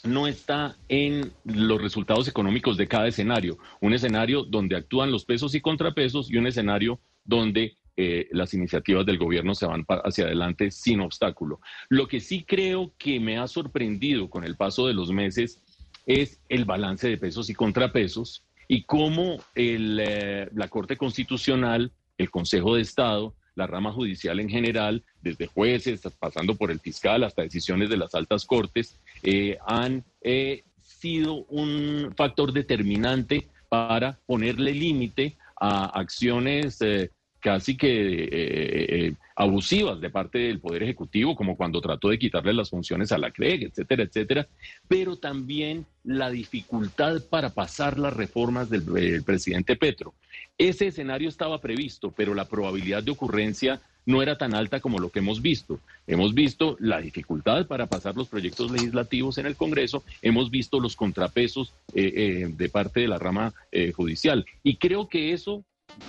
no 0.02 0.26
está 0.26 0.76
en 0.88 1.32
los 1.44 1.80
resultados 1.80 2.28
económicos 2.28 2.76
de 2.76 2.88
cada 2.88 3.08
escenario. 3.08 3.58
Un 3.80 3.92
escenario 3.92 4.44
donde 4.44 4.76
actúan 4.76 5.10
los 5.10 5.24
pesos 5.24 5.54
y 5.54 5.60
contrapesos 5.60 6.30
y 6.30 6.36
un 6.36 6.46
escenario 6.46 7.00
donde 7.24 7.76
eh, 7.98 8.28
las 8.30 8.52
iniciativas 8.52 9.06
del 9.06 9.16
gobierno 9.16 9.54
se 9.54 9.64
van 9.64 9.86
hacia 10.04 10.26
adelante 10.26 10.70
sin 10.70 11.00
obstáculo. 11.00 11.60
Lo 11.88 12.06
que 12.08 12.20
sí 12.20 12.44
creo 12.44 12.92
que 12.98 13.20
me 13.20 13.38
ha 13.38 13.46
sorprendido 13.46 14.28
con 14.28 14.44
el 14.44 14.54
paso 14.54 14.86
de 14.86 14.92
los 14.92 15.10
meses 15.10 15.62
es 16.04 16.38
el 16.50 16.66
balance 16.66 17.08
de 17.08 17.16
pesos 17.16 17.48
y 17.48 17.54
contrapesos 17.54 18.44
y 18.68 18.82
cómo 18.82 19.38
eh, 19.54 20.46
la 20.52 20.68
Corte 20.68 20.98
Constitucional, 20.98 21.90
el 22.18 22.30
Consejo 22.30 22.74
de 22.74 22.82
Estado, 22.82 23.34
la 23.54 23.66
rama 23.66 23.92
judicial 23.92 24.40
en 24.40 24.50
general, 24.50 25.02
desde 25.22 25.46
jueces, 25.46 26.02
pasando 26.18 26.54
por 26.54 26.70
el 26.70 26.80
fiscal 26.80 27.24
hasta 27.24 27.42
decisiones 27.42 27.88
de 27.88 27.96
las 27.96 28.14
altas 28.14 28.44
cortes, 28.44 29.00
eh, 29.22 29.56
han 29.66 30.04
sido 30.82 31.46
un 31.46 32.12
factor 32.14 32.52
determinante 32.52 33.48
para 33.70 34.18
ponerle 34.26 34.74
límite 34.74 35.38
a 35.58 35.86
acciones 35.98 36.78
casi 37.40 37.76
que 37.76 37.88
eh, 37.88 38.28
eh, 38.30 38.86
eh, 38.88 39.14
abusivas 39.36 40.00
de 40.00 40.10
parte 40.10 40.38
del 40.38 40.60
Poder 40.60 40.82
Ejecutivo, 40.82 41.36
como 41.36 41.56
cuando 41.56 41.80
trató 41.80 42.08
de 42.08 42.18
quitarle 42.18 42.52
las 42.52 42.70
funciones 42.70 43.12
a 43.12 43.18
la 43.18 43.30
CREG, 43.30 43.64
etcétera, 43.64 44.04
etcétera, 44.04 44.48
pero 44.88 45.16
también 45.16 45.86
la 46.04 46.30
dificultad 46.30 47.22
para 47.28 47.50
pasar 47.50 47.98
las 47.98 48.14
reformas 48.14 48.70
del, 48.70 49.22
presidente 49.24 49.76
Petro. 49.76 50.14
Ese 50.58 50.88
escenario 50.88 51.28
estaba 51.28 51.60
previsto, 51.60 52.10
pero 52.10 52.34
la 52.34 52.46
probabilidad 52.46 53.02
de 53.02 53.10
ocurrencia 53.10 53.80
no 54.06 54.22
era 54.22 54.38
tan 54.38 54.54
alta 54.54 54.80
como 54.80 54.98
lo 54.98 55.10
que 55.10 55.18
hemos 55.18 55.42
visto. 55.42 55.80
Hemos 56.06 56.32
visto 56.32 56.76
la 56.78 57.00
dificultad 57.00 57.66
para 57.66 57.86
pasar 57.86 58.16
los 58.16 58.28
proyectos 58.28 58.70
legislativos 58.70 59.36
en 59.38 59.46
el 59.46 59.56
Congreso, 59.56 60.04
hemos 60.22 60.50
visto 60.50 60.78
los 60.78 60.94
contrapesos 60.94 61.74
de 61.92 62.70
parte 62.72 63.00
de 63.00 63.08
la 63.08 63.18
rama 63.18 63.52
judicial. 63.94 64.46
Y 64.62 64.76
creo 64.76 65.08
que 65.08 65.32
eso 65.32 65.64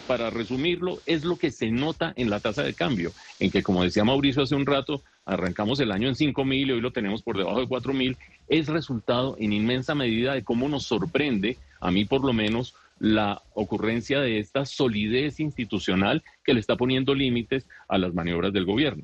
para 0.07 0.29
resumirlo, 0.29 0.99
es 1.05 1.23
lo 1.23 1.37
que 1.37 1.51
se 1.51 1.71
nota 1.71 2.13
en 2.15 2.29
la 2.29 2.39
tasa 2.39 2.63
de 2.63 2.73
cambio, 2.73 3.11
en 3.39 3.51
que, 3.51 3.63
como 3.63 3.83
decía 3.83 4.03
Mauricio 4.03 4.43
hace 4.43 4.55
un 4.55 4.65
rato, 4.65 5.03
arrancamos 5.25 5.79
el 5.79 5.91
año 5.91 6.07
en 6.07 6.15
5 6.15 6.45
mil 6.45 6.69
y 6.69 6.71
hoy 6.71 6.81
lo 6.81 6.91
tenemos 6.91 7.21
por 7.21 7.37
debajo 7.37 7.59
de 7.59 7.67
4 7.67 7.93
mil, 7.93 8.17
es 8.47 8.67
resultado 8.67 9.35
en 9.39 9.53
inmensa 9.53 9.95
medida 9.95 10.33
de 10.33 10.43
cómo 10.43 10.69
nos 10.69 10.83
sorprende, 10.83 11.57
a 11.79 11.91
mí 11.91 12.05
por 12.05 12.23
lo 12.23 12.33
menos, 12.33 12.75
la 12.99 13.43
ocurrencia 13.53 14.19
de 14.21 14.39
esta 14.39 14.65
solidez 14.65 15.39
institucional 15.39 16.23
que 16.43 16.53
le 16.53 16.59
está 16.59 16.75
poniendo 16.75 17.13
límites 17.13 17.67
a 17.87 17.97
las 17.97 18.13
maniobras 18.13 18.53
del 18.53 18.65
gobierno. 18.65 19.03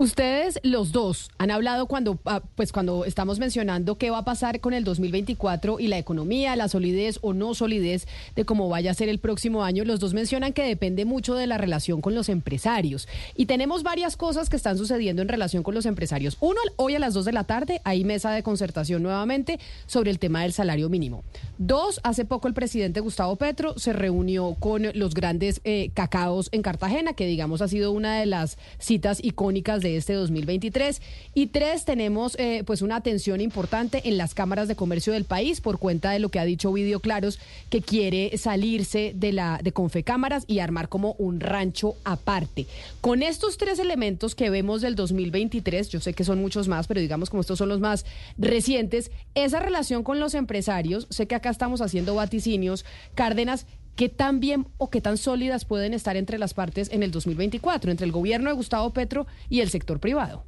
Ustedes 0.00 0.58
los 0.62 0.92
dos 0.92 1.28
han 1.36 1.50
hablado 1.50 1.84
cuando 1.84 2.18
ah, 2.24 2.40
pues 2.54 2.72
cuando 2.72 3.04
estamos 3.04 3.38
mencionando 3.38 3.98
qué 3.98 4.08
va 4.08 4.16
a 4.16 4.24
pasar 4.24 4.58
con 4.60 4.72
el 4.72 4.82
2024 4.82 5.78
y 5.78 5.88
la 5.88 5.98
economía, 5.98 6.56
la 6.56 6.68
solidez 6.68 7.18
o 7.20 7.34
no 7.34 7.52
solidez 7.52 8.08
de 8.34 8.46
cómo 8.46 8.70
vaya 8.70 8.92
a 8.92 8.94
ser 8.94 9.10
el 9.10 9.18
próximo 9.18 9.62
año. 9.62 9.84
Los 9.84 10.00
dos 10.00 10.14
mencionan 10.14 10.54
que 10.54 10.62
depende 10.62 11.04
mucho 11.04 11.34
de 11.34 11.46
la 11.46 11.58
relación 11.58 12.00
con 12.00 12.14
los 12.14 12.30
empresarios 12.30 13.08
y 13.36 13.44
tenemos 13.44 13.82
varias 13.82 14.16
cosas 14.16 14.48
que 14.48 14.56
están 14.56 14.78
sucediendo 14.78 15.20
en 15.20 15.28
relación 15.28 15.62
con 15.62 15.74
los 15.74 15.84
empresarios. 15.84 16.38
Uno, 16.40 16.60
hoy 16.76 16.94
a 16.94 16.98
las 16.98 17.12
dos 17.12 17.26
de 17.26 17.32
la 17.32 17.44
tarde 17.44 17.82
hay 17.84 18.02
mesa 18.02 18.30
de 18.30 18.42
concertación 18.42 19.02
nuevamente 19.02 19.60
sobre 19.84 20.10
el 20.10 20.18
tema 20.18 20.44
del 20.44 20.54
salario 20.54 20.88
mínimo. 20.88 21.24
Dos, 21.58 22.00
hace 22.04 22.24
poco 22.24 22.48
el 22.48 22.54
presidente 22.54 23.00
Gustavo 23.00 23.36
Petro 23.36 23.78
se 23.78 23.92
reunió 23.92 24.56
con 24.60 24.84
los 24.94 25.12
grandes 25.12 25.60
eh, 25.64 25.90
cacaos 25.92 26.48
en 26.52 26.62
Cartagena, 26.62 27.12
que 27.12 27.26
digamos 27.26 27.60
ha 27.60 27.68
sido 27.68 27.92
una 27.92 28.18
de 28.18 28.24
las 28.24 28.56
citas 28.78 29.22
icónicas 29.22 29.82
de 29.82 29.89
este 29.96 30.14
2023. 30.14 31.00
Y 31.34 31.46
tres, 31.48 31.84
tenemos 31.84 32.36
eh, 32.38 32.62
pues 32.66 32.82
una 32.82 32.96
atención 32.96 33.40
importante 33.40 34.08
en 34.08 34.16
las 34.16 34.34
cámaras 34.34 34.68
de 34.68 34.76
comercio 34.76 35.12
del 35.12 35.24
país 35.24 35.60
por 35.60 35.78
cuenta 35.78 36.10
de 36.10 36.18
lo 36.18 36.28
que 36.28 36.38
ha 36.38 36.44
dicho 36.44 36.72
Video 36.72 37.00
Claros, 37.00 37.38
que 37.68 37.82
quiere 37.82 38.36
salirse 38.38 39.12
de 39.14 39.32
la 39.32 39.60
de 39.62 39.72
Confecámaras 39.72 40.44
y 40.46 40.58
armar 40.58 40.88
como 40.88 41.14
un 41.18 41.40
rancho 41.40 41.94
aparte. 42.04 42.66
Con 43.00 43.22
estos 43.22 43.58
tres 43.58 43.78
elementos 43.78 44.34
que 44.34 44.50
vemos 44.50 44.80
del 44.80 44.94
2023, 44.94 45.88
yo 45.88 46.00
sé 46.00 46.12
que 46.12 46.24
son 46.24 46.40
muchos 46.40 46.68
más, 46.68 46.86
pero 46.86 47.00
digamos 47.00 47.30
como 47.30 47.40
estos 47.40 47.58
son 47.58 47.68
los 47.68 47.80
más 47.80 48.04
recientes, 48.38 49.10
esa 49.34 49.60
relación 49.60 50.02
con 50.02 50.20
los 50.20 50.34
empresarios, 50.34 51.06
sé 51.10 51.26
que 51.26 51.34
acá 51.34 51.50
estamos 51.50 51.80
haciendo 51.80 52.14
vaticinios, 52.14 52.84
Cárdenas, 53.14 53.66
¿Qué 53.96 54.08
tan 54.08 54.40
bien 54.40 54.66
o 54.78 54.90
qué 54.90 55.00
tan 55.00 55.18
sólidas 55.18 55.64
pueden 55.64 55.94
estar 55.94 56.16
entre 56.16 56.38
las 56.38 56.54
partes 56.54 56.90
en 56.90 57.02
el 57.02 57.10
2024, 57.10 57.90
entre 57.90 58.06
el 58.06 58.12
gobierno 58.12 58.48
de 58.48 58.56
Gustavo 58.56 58.92
Petro 58.92 59.26
y 59.48 59.60
el 59.60 59.70
sector 59.70 60.00
privado? 60.00 60.44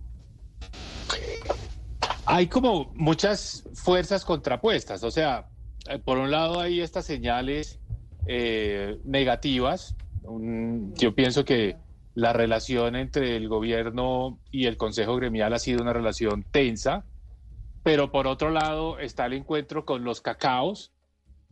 Hay 2.24 2.46
como 2.46 2.92
muchas 2.94 3.64
fuerzas 3.74 4.24
contrapuestas, 4.24 5.02
o 5.05 5.11
sea, 5.11 5.48
eh, 5.88 5.98
por 5.98 6.18
un 6.18 6.31
lado 6.31 6.61
hay 6.61 6.81
estas 6.81 7.05
señales 7.05 7.81
eh, 8.26 8.98
negativas. 9.05 9.96
yo 10.94 11.14
pienso 11.14 11.44
que 11.44 11.76
la 12.14 12.33
relación 12.33 12.94
entre 12.94 13.37
el 13.37 13.48
gobierno 13.48 14.38
y 14.50 14.66
el 14.66 14.76
Consejo 14.76 15.16
Gremial 15.16 15.52
ha 15.52 15.59
sido 15.59 15.83
una 15.83 15.92
relación 15.92 16.44
tensa, 16.44 17.05
pero 17.83 18.12
por 18.12 18.26
otro 18.26 18.50
lado 18.50 18.98
está 18.98 19.26
el 19.26 19.33
encuentro 19.33 19.85
con 19.85 20.05
los 20.05 20.20
cacaos, 20.20 20.92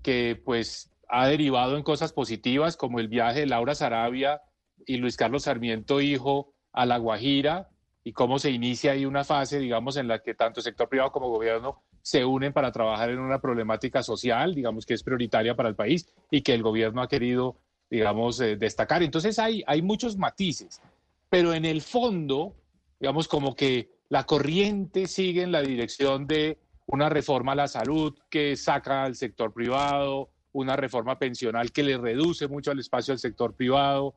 que 0.03 0.41
pues 0.45 0.90
ha 1.11 1.27
derivado 1.27 1.77
en 1.77 1.83
cosas 1.83 2.13
positivas 2.13 2.77
como 2.77 3.01
el 3.01 3.09
viaje 3.09 3.41
de 3.41 3.47
Laura 3.47 3.75
Sarabia 3.75 4.43
y 4.87 4.97
Luis 4.97 5.17
Carlos 5.17 5.45
Sarmiento, 5.45 6.01
hijo, 6.01 6.55
a 6.73 6.87
La 6.87 6.99
Guajira 6.99 7.69
y 8.05 8.13
cómo 8.13 8.39
se 8.39 8.51
inicia 8.51 8.93
ahí 8.93 9.05
una 9.05 9.25
fase, 9.25 9.59
digamos, 9.59 9.97
en 9.97 10.09
la 10.09 10.21
que 10.21 10.35
tanto 10.35 10.61
sector 10.61 10.89
privado 10.89 11.13
como 11.13 11.29
gobierno 11.29 11.83
se 12.03 12.25
unen 12.25 12.53
para 12.53 12.73
trabajar 12.73 13.11
en 13.11 13.19
una 13.19 13.41
problemática 13.41 14.03
social, 14.03 14.55
digamos, 14.55 14.87
que 14.87 14.95
es 14.95 15.03
prioritaria 15.03 15.55
para 15.55 15.69
el 15.69 15.75
país 15.75 16.09
y 16.31 16.41
que 16.41 16.55
el 16.55 16.63
gobierno 16.63 17.03
ha 17.03 17.09
querido, 17.09 17.57
digamos, 17.91 18.41
eh, 18.41 18.57
destacar. 18.57 19.03
Entonces 19.03 19.39
hay, 19.39 19.63
hay 19.67 19.83
muchos 19.83 20.17
matices, 20.17 20.81
pero 21.29 21.53
en 21.53 21.65
el 21.65 21.83
fondo, 21.83 22.55
digamos, 22.99 23.29
como 23.29 23.55
que 23.55 23.91
la 24.09 24.25
corriente 24.25 25.07
sigue 25.07 25.43
en 25.43 25.53
la 25.53 25.61
dirección 25.61 26.27
de 26.27 26.59
una 26.87 27.09
reforma 27.09 27.53
a 27.53 27.57
la 27.57 27.69
salud 27.69 28.17
que 28.31 28.57
saca 28.57 29.05
al 29.05 29.15
sector 29.15 29.53
privado, 29.53 30.31
una 30.53 30.77
reforma 30.77 31.19
pensional 31.19 31.73
que 31.73 31.83
le 31.83 31.97
reduce 31.99 32.49
mucho 32.49 32.71
al 32.71 32.79
espacio 32.79 33.13
del 33.13 33.19
sector 33.19 33.55
privado, 33.55 34.15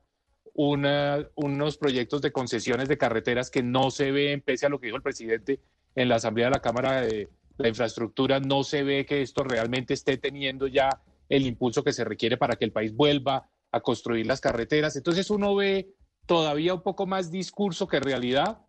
unos 0.56 1.78
proyectos 1.78 2.22
de 2.22 2.32
concesiones 2.32 2.88
de 2.88 2.98
carreteras 2.98 3.50
que 3.50 3.64
no 3.64 3.92
se 3.92 4.12
ven, 4.12 4.42
pese 4.42 4.66
a 4.66 4.70
lo 4.70 4.80
que 4.80 4.88
dijo 4.88 4.98
el 4.98 5.04
presidente 5.04 5.60
en 5.96 6.10
la 6.10 6.16
Asamblea 6.16 6.48
de 6.48 6.52
la 6.52 6.62
Cámara 6.62 7.02
de 7.02 7.30
la 7.58 7.68
Infraestructura, 7.70 8.40
no 8.40 8.64
se 8.64 8.84
ve 8.84 9.06
que 9.06 9.22
esto 9.22 9.44
realmente 9.44 9.94
esté 9.94 10.18
teniendo 10.18 10.68
ya 10.68 10.90
el 11.30 11.46
impulso 11.46 11.84
que 11.84 11.94
se 11.94 12.04
requiere 12.04 12.38
para 12.38 12.56
que 12.56 12.66
el 12.66 12.72
país 12.72 12.96
vuelva 12.96 13.50
a 13.72 13.80
construir 13.80 14.28
las 14.28 14.42
carreteras. 14.42 14.96
Entonces 14.96 15.30
uno 15.30 15.56
ve 15.56 15.96
todavía 16.26 16.74
un 16.74 16.82
poco 16.82 17.06
más 17.06 17.32
discurso 17.32 17.88
que 17.88 18.00
realidad, 18.00 18.60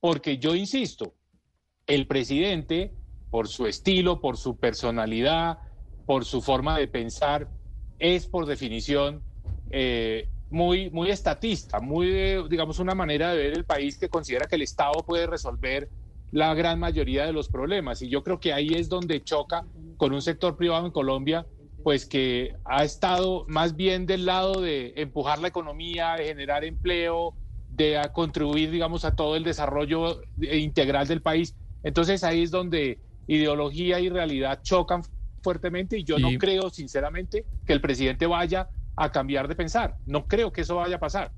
porque 0.00 0.38
yo 0.38 0.54
insisto, 0.54 1.14
el 1.86 2.06
presidente, 2.06 2.92
por 3.30 3.48
su 3.48 3.66
estilo, 3.66 4.20
por 4.20 4.36
su 4.36 4.56
personalidad, 4.56 5.58
por 6.06 6.24
su 6.24 6.40
forma 6.40 6.78
de 6.78 6.88
pensar, 6.88 7.48
es 7.98 8.26
por 8.26 8.46
definición 8.46 9.22
eh, 9.70 10.28
muy, 10.50 10.90
muy 10.90 11.10
estatista, 11.10 11.80
muy, 11.80 12.46
digamos, 12.48 12.78
una 12.78 12.94
manera 12.94 13.32
de 13.32 13.38
ver 13.38 13.52
el 13.54 13.64
país 13.64 13.96
que 13.96 14.08
considera 14.08 14.46
que 14.46 14.56
el 14.56 14.62
Estado 14.62 15.02
puede 15.06 15.26
resolver 15.26 15.88
la 16.30 16.54
gran 16.54 16.78
mayoría 16.78 17.26
de 17.26 17.32
los 17.32 17.48
problemas. 17.48 18.02
Y 18.02 18.08
yo 18.08 18.22
creo 18.22 18.40
que 18.40 18.52
ahí 18.52 18.68
es 18.74 18.88
donde 18.88 19.22
choca 19.22 19.64
con 19.96 20.12
un 20.12 20.22
sector 20.22 20.56
privado 20.56 20.86
en 20.86 20.92
Colombia, 20.92 21.46
pues 21.82 22.06
que 22.06 22.54
ha 22.64 22.84
estado 22.84 23.44
más 23.48 23.76
bien 23.76 24.06
del 24.06 24.26
lado 24.26 24.60
de 24.60 24.92
empujar 24.96 25.40
la 25.40 25.48
economía, 25.48 26.14
de 26.16 26.26
generar 26.26 26.64
empleo, 26.64 27.34
de 27.70 28.00
contribuir, 28.12 28.70
digamos, 28.70 29.04
a 29.04 29.14
todo 29.14 29.36
el 29.36 29.44
desarrollo 29.44 30.20
integral 30.38 31.06
del 31.08 31.22
país, 31.22 31.54
Entonces 31.82 32.22
ahí 32.22 32.42
es 32.42 32.50
donde 32.50 33.00
ideología 33.26 33.98
y 33.98 34.08
realidad 34.08 34.60
chocan 34.62 35.02
fuertemente 35.42 35.98
y 35.98 36.04
yo 36.04 36.18
no 36.18 36.30
creo 36.38 36.70
sinceramente 36.70 37.46
que 37.64 37.72
el 37.72 37.80
presidente 37.80 38.26
vaya 38.26 38.68
a 38.96 39.10
cambiar 39.10 39.48
de 39.48 39.56
pensar. 39.56 39.98
No 40.06 40.26
creo 40.26 40.52
que 40.52 40.62
eso 40.62 40.76
vaya 40.76 40.96
a 40.96 41.00
pasar. 41.00 41.32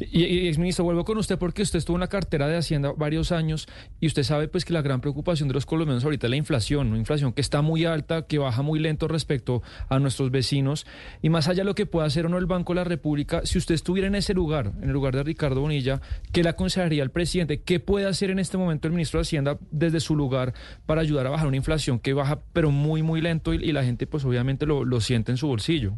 Y, 0.00 0.48
y 0.48 0.58
ministro, 0.58 0.84
vuelvo 0.84 1.04
con 1.04 1.18
usted 1.18 1.38
porque 1.38 1.62
usted 1.62 1.78
estuvo 1.78 1.96
en 1.96 2.00
la 2.00 2.08
cartera 2.08 2.48
de 2.48 2.56
Hacienda 2.56 2.92
varios 2.96 3.32
años 3.32 3.68
y 4.00 4.06
usted 4.06 4.22
sabe 4.22 4.48
pues 4.48 4.64
que 4.64 4.72
la 4.72 4.82
gran 4.82 5.00
preocupación 5.00 5.48
de 5.48 5.54
los 5.54 5.66
colombianos 5.66 6.04
ahorita 6.04 6.26
es 6.26 6.30
la 6.30 6.36
inflación, 6.36 6.88
una 6.88 6.98
inflación 6.98 7.32
que 7.32 7.40
está 7.40 7.62
muy 7.62 7.84
alta, 7.84 8.26
que 8.26 8.38
baja 8.38 8.62
muy 8.62 8.78
lento 8.78 9.08
respecto 9.08 9.62
a 9.88 9.98
nuestros 9.98 10.30
vecinos 10.30 10.86
y 11.22 11.28
más 11.28 11.48
allá 11.48 11.62
de 11.62 11.66
lo 11.66 11.74
que 11.74 11.86
pueda 11.86 12.06
hacer 12.06 12.26
o 12.26 12.28
no 12.28 12.38
el 12.38 12.46
Banco 12.46 12.72
de 12.72 12.76
la 12.76 12.84
República, 12.84 13.42
si 13.44 13.58
usted 13.58 13.74
estuviera 13.74 14.08
en 14.08 14.14
ese 14.14 14.34
lugar, 14.34 14.72
en 14.80 14.88
el 14.88 14.92
lugar 14.92 15.14
de 15.14 15.22
Ricardo 15.22 15.60
Bonilla, 15.60 16.00
¿qué 16.32 16.42
le 16.42 16.48
aconsejaría 16.48 17.02
al 17.02 17.10
presidente? 17.10 17.62
¿Qué 17.62 17.80
puede 17.80 18.06
hacer 18.06 18.30
en 18.30 18.38
este 18.38 18.58
momento 18.58 18.88
el 18.88 18.92
ministro 18.92 19.18
de 19.18 19.22
Hacienda 19.22 19.58
desde 19.70 20.00
su 20.00 20.16
lugar 20.16 20.54
para 20.86 21.00
ayudar 21.00 21.26
a 21.26 21.30
bajar 21.30 21.46
una 21.46 21.56
inflación 21.56 21.98
que 21.98 22.12
baja 22.12 22.40
pero 22.52 22.70
muy 22.70 23.02
muy 23.02 23.20
lento 23.20 23.54
y, 23.54 23.72
la 23.72 23.82
gente 23.82 24.06
pues 24.06 24.24
obviamente 24.24 24.66
lo, 24.66 24.84
lo 24.84 25.00
siente 25.00 25.32
en 25.32 25.38
su 25.38 25.46
bolsillo? 25.46 25.94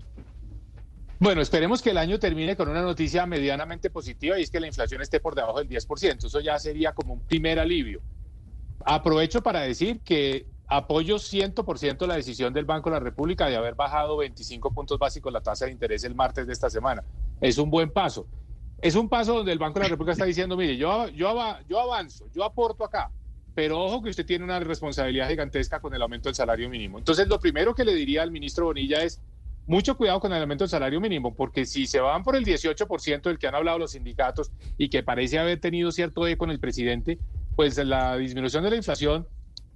Bueno, 1.21 1.41
esperemos 1.41 1.81
que 1.81 1.91
el 1.91 1.99
año 1.99 2.19
termine 2.19 2.57
con 2.57 2.69
una 2.69 2.83
noticia 2.83 3.25
medianamente 3.27 3.89
positiva 3.89 4.39
y 4.39 4.43
es 4.43 4.51
que 4.51 4.61
la 4.61 4.67
inflación 4.67 5.01
esté 5.01 5.21
por 5.21 5.35
debajo 5.35 5.59
del 5.59 5.69
10%. 5.69 6.25
Eso 6.27 6.41
ya 6.41 6.59
sería 6.59 6.93
como 6.93 7.15
un 7.15 7.21
primer 7.21 7.59
alivio. 7.59 8.01
Aprovecho 8.85 9.43
para 9.43 9.61
decir 9.61 10.01
que 10.01 10.47
apoyo 10.67 11.17
100% 11.17 12.07
la 12.07 12.17
decisión 12.17 12.53
del 12.53 12.65
Banco 12.65 12.91
de 12.91 12.97
la 12.97 13.01
República 13.01 13.47
de 13.49 13.57
haber 13.57 13.75
bajado 13.75 14.17
25 14.17 14.73
puntos 14.73 14.99
básicos 14.99 15.33
la 15.33 15.41
tasa 15.41 15.67
de 15.67 15.73
interés 15.73 16.05
el 16.05 16.15
martes 16.15 16.47
de 16.47 16.53
esta 16.53 16.69
semana. 16.69 17.05
Es 17.41 17.59
un 17.59 17.71
buen 17.71 17.91
paso. 17.91 18.27
Es 18.81 18.97
un 18.97 19.09
paso 19.09 19.35
donde 19.35 19.53
el 19.53 19.59
Banco 19.59 19.79
de 19.79 19.85
la 19.85 19.91
República 19.91 20.13
está 20.13 20.25
diciendo, 20.25 20.57
mire, 20.57 20.77
yo, 20.77 21.09
yo, 21.09 21.35
yo 21.69 21.81
avanzo, 21.81 22.27
yo 22.35 22.45
aporto 22.45 22.85
acá, 22.85 23.11
pero 23.55 23.81
ojo 23.81 24.03
que 24.03 24.11
usted 24.11 24.27
tiene 24.27 24.45
una 24.45 24.59
responsabilidad 24.61 25.29
gigantesca 25.29 25.81
con 25.81 25.95
el 25.95 26.03
aumento 26.03 26.29
del 26.29 26.35
salario 26.35 26.69
mínimo. 26.69 26.99
Entonces, 26.99 27.29
lo 27.29 27.39
primero 27.39 27.75
que 27.75 27.85
le 27.85 27.95
diría 27.95 28.23
al 28.23 28.31
ministro 28.31 28.67
Bonilla 28.67 29.03
es, 29.03 29.21
mucho 29.67 29.97
cuidado 29.97 30.21
con 30.21 30.33
el 30.33 30.41
aumento 30.41 30.65
del 30.65 30.71
salario 30.71 31.01
mínimo, 31.01 31.35
porque 31.35 31.65
si 31.65 31.87
se 31.87 32.01
van 32.01 32.23
por 32.23 32.37
el 32.37 32.45
18% 32.45 33.23
del 33.23 33.39
que 33.39 33.47
han 33.47 33.55
hablado 33.55 33.79
los 33.79 33.93
sindicatos 33.93 34.51
y 34.77 34.89
que 34.89 35.03
parece 35.03 35.39
haber 35.39 35.61
tenido 35.61 35.91
cierto 35.91 36.27
eco 36.27 36.41
con 36.41 36.51
el 36.51 36.61
presidente, 36.61 37.19
pues 37.57 37.79
la 37.79 38.17
disminución 38.17 38.65
de 38.65 38.71
la 38.71 38.77
inflación 38.77 39.27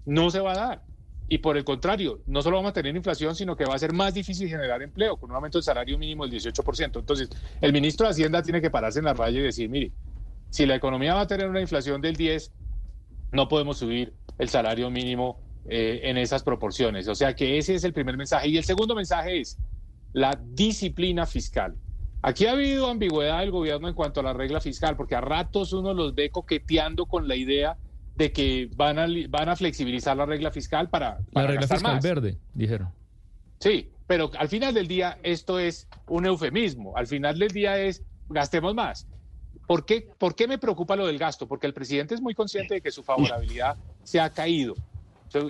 no 0.05 0.31
se 0.31 0.41
va 0.41 0.53
a 0.53 0.57
dar. 0.57 0.83
Y 1.31 1.39
por 1.39 1.59
el 1.59 1.65
contrario, 1.65 2.21
no 2.27 2.41
solo 2.41 2.57
vamos 2.57 2.71
a 2.71 2.73
tener 2.73 2.97
inflación, 2.97 3.35
sino 3.35 3.55
que 3.55 3.67
va 3.67 3.75
a 3.75 3.79
ser 3.79 3.93
más 3.93 4.15
difícil 4.15 4.49
generar 4.49 4.83
empleo 4.83 5.17
con 5.17 5.31
un 5.31 5.37
aumento 5.37 5.59
del 5.59 5.63
salario 5.63 5.99
mínimo 5.99 6.27
del 6.27 6.41
18%. 6.41 6.99
Entonces, 6.99 7.29
el 7.61 7.73
ministro 7.73 8.07
de 8.07 8.13
Hacienda 8.13 8.43
tiene 8.43 8.63
que 8.63 8.71
pararse 8.71 8.99
en 8.99 9.05
la 9.05 9.13
raya 9.13 9.39
y 9.39 9.43
decir, 9.43 9.69
mire, 9.69 9.93
si 10.49 10.65
la 10.65 10.75
economía 10.75 11.15
va 11.15 11.23
a 11.23 11.27
tener 11.27 11.49
una 11.49 11.61
inflación 11.61 12.01
del 12.01 12.17
10, 12.17 12.51
no 13.33 13.47
podemos 13.49 13.77
subir 13.77 14.15
el 14.39 14.49
salario 14.49 14.91
mínimo 14.91 15.39
eh, 15.69 16.01
en 16.05 16.17
esas 16.17 16.43
proporciones. 16.43 17.09
O 17.09 17.15
sea 17.15 17.35
que 17.35 17.59
ese 17.59 17.75
es 17.75 17.85
el 17.85 17.93
primer 17.93 18.17
mensaje. 18.17 18.49
Y 18.49 18.57
el 18.57 18.65
segundo 18.65 18.95
mensaje 18.95 19.41
es, 19.41 19.59
la 20.13 20.39
disciplina 20.53 21.27
fiscal. 21.27 21.77
Aquí 22.23 22.47
ha 22.47 22.53
habido 22.53 22.89
ambigüedad 22.89 23.41
del 23.41 23.51
gobierno 23.51 23.89
en 23.89 23.95
cuanto 23.95 24.21
a 24.21 24.23
la 24.23 24.33
regla 24.33 24.61
fiscal, 24.61 24.97
porque 24.97 25.15
a 25.15 25.21
ratos 25.21 25.73
uno 25.73 25.95
los 25.95 26.15
ve 26.15 26.31
coqueteando 26.31 27.07
con 27.07 27.29
la 27.29 27.37
idea 27.37 27.77
de 28.17 28.33
que 28.33 28.69
van 28.75 28.99
a, 28.99 29.07
van 29.29 29.49
a 29.49 29.55
flexibilizar 29.55 30.17
la 30.17 30.27
regla 30.27 30.51
fiscal 30.51 30.89
para... 30.89 31.19
la 31.33 31.47
regla 31.47 31.69
fiscal 31.69 32.01
verde, 32.03 32.37
dijeron. 32.55 32.91
Sí, 33.61 33.91
pero 34.09 34.31
al 34.37 34.49
final 34.49 34.75
del 34.75 34.89
día 34.89 35.19
esto 35.23 35.61
es 35.61 35.87
un 36.09 36.27
eufemismo. 36.27 36.97
Al 36.97 37.07
final 37.07 37.39
del 37.39 37.51
día 37.51 37.79
es 37.79 38.03
gastemos 38.29 38.75
más. 38.75 39.07
¿Por 39.67 39.85
qué, 39.85 40.09
¿Por 40.19 40.35
qué 40.35 40.49
me 40.49 40.59
preocupa 40.59 40.97
lo 40.97 41.07
del 41.07 41.19
gasto? 41.19 41.47
Porque 41.47 41.67
el 41.67 41.75
presidente 41.75 42.15
es 42.15 42.21
muy 42.21 42.35
consciente 42.35 42.75
de 42.75 42.81
que 42.81 42.91
su 42.91 43.03
favorabilidad 43.03 43.77
se 44.03 44.19
ha 44.19 44.31
caído, 44.31 44.75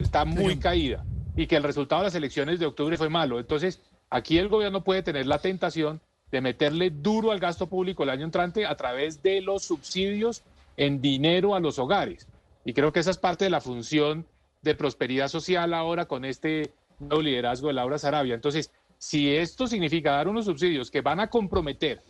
está 0.00 0.24
muy 0.24 0.58
caída 0.58 1.04
y 1.36 1.46
que 1.46 1.54
el 1.54 1.62
resultado 1.62 2.02
de 2.02 2.06
las 2.08 2.14
elecciones 2.16 2.58
de 2.58 2.66
octubre 2.66 2.96
fue 2.96 3.08
malo. 3.08 3.38
Entonces, 3.38 3.80
Aquí 4.10 4.38
el 4.38 4.48
gobierno 4.48 4.84
puede 4.84 5.02
tener 5.02 5.26
la 5.26 5.38
tentación 5.38 6.00
de 6.30 6.40
meterle 6.40 6.90
duro 6.90 7.30
al 7.30 7.40
gasto 7.40 7.66
público 7.66 8.02
el 8.02 8.10
año 8.10 8.24
entrante 8.24 8.66
a 8.66 8.76
través 8.76 9.22
de 9.22 9.40
los 9.40 9.64
subsidios 9.64 10.42
en 10.76 11.00
dinero 11.00 11.54
a 11.54 11.60
los 11.60 11.78
hogares. 11.78 12.26
Y 12.64 12.72
creo 12.72 12.92
que 12.92 13.00
esa 13.00 13.10
es 13.10 13.18
parte 13.18 13.44
de 13.44 13.50
la 13.50 13.60
función 13.60 14.26
de 14.62 14.74
prosperidad 14.74 15.28
social 15.28 15.72
ahora 15.74 16.06
con 16.06 16.24
este 16.24 16.72
nuevo 16.98 17.22
liderazgo 17.22 17.68
de 17.68 17.74
Laura 17.74 17.98
Sarabia. 17.98 18.34
Entonces, 18.34 18.70
si 18.98 19.34
esto 19.34 19.66
significa 19.66 20.12
dar 20.12 20.28
unos 20.28 20.46
subsidios 20.46 20.90
que 20.90 21.00
van 21.00 21.20
a 21.20 21.30
comprometer 21.30 22.02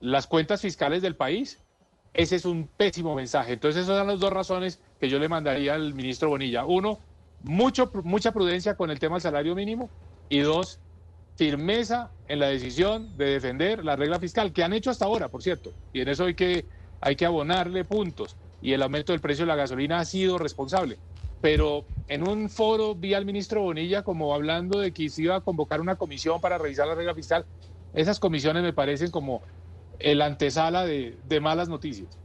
las 0.00 0.26
cuentas 0.26 0.60
fiscales 0.60 1.02
del 1.02 1.16
país, 1.16 1.58
ese 2.12 2.36
es 2.36 2.44
un 2.44 2.68
pésimo 2.68 3.14
mensaje. 3.14 3.54
Entonces, 3.54 3.82
esas 3.82 3.98
son 3.98 4.06
las 4.06 4.20
dos 4.20 4.32
razones 4.32 4.80
que 5.00 5.08
yo 5.08 5.18
le 5.18 5.28
mandaría 5.28 5.74
al 5.74 5.94
ministro 5.94 6.28
Bonilla. 6.28 6.64
Uno, 6.64 6.98
mucho, 7.42 7.90
mucha 8.04 8.32
prudencia 8.32 8.76
con 8.76 8.90
el 8.90 8.98
tema 8.98 9.16
del 9.16 9.22
salario 9.22 9.54
mínimo. 9.54 9.90
Y 10.28 10.40
dos, 10.40 10.78
firmeza 11.36 12.10
en 12.28 12.38
la 12.38 12.48
decisión 12.48 13.16
de 13.16 13.26
defender 13.26 13.84
la 13.84 13.96
regla 13.96 14.18
fiscal, 14.18 14.52
que 14.52 14.62
han 14.62 14.72
hecho 14.72 14.90
hasta 14.90 15.04
ahora, 15.04 15.28
por 15.28 15.42
cierto, 15.42 15.72
y 15.92 16.00
en 16.00 16.08
eso 16.08 16.24
hay 16.24 16.34
que, 16.34 16.66
hay 17.00 17.16
que 17.16 17.26
abonarle 17.26 17.84
puntos, 17.84 18.36
y 18.62 18.72
el 18.72 18.82
aumento 18.82 19.12
del 19.12 19.20
precio 19.20 19.44
de 19.44 19.48
la 19.48 19.56
gasolina 19.56 19.98
ha 19.98 20.04
sido 20.04 20.38
responsable. 20.38 20.98
Pero 21.40 21.84
en 22.08 22.26
un 22.26 22.48
foro 22.48 22.94
vi 22.94 23.12
al 23.12 23.26
ministro 23.26 23.60
Bonilla 23.60 24.02
como 24.02 24.34
hablando 24.34 24.78
de 24.78 24.92
que 24.92 25.10
se 25.10 25.22
iba 25.22 25.36
a 25.36 25.40
convocar 25.42 25.80
una 25.82 25.96
comisión 25.96 26.40
para 26.40 26.56
revisar 26.56 26.86
la 26.86 26.94
regla 26.94 27.14
fiscal. 27.14 27.44
Esas 27.92 28.18
comisiones 28.18 28.62
me 28.62 28.72
parecen 28.72 29.10
como 29.10 29.42
el 29.98 30.22
antesala 30.22 30.86
de, 30.86 31.18
de 31.22 31.40
malas 31.40 31.68
noticias. 31.68 32.18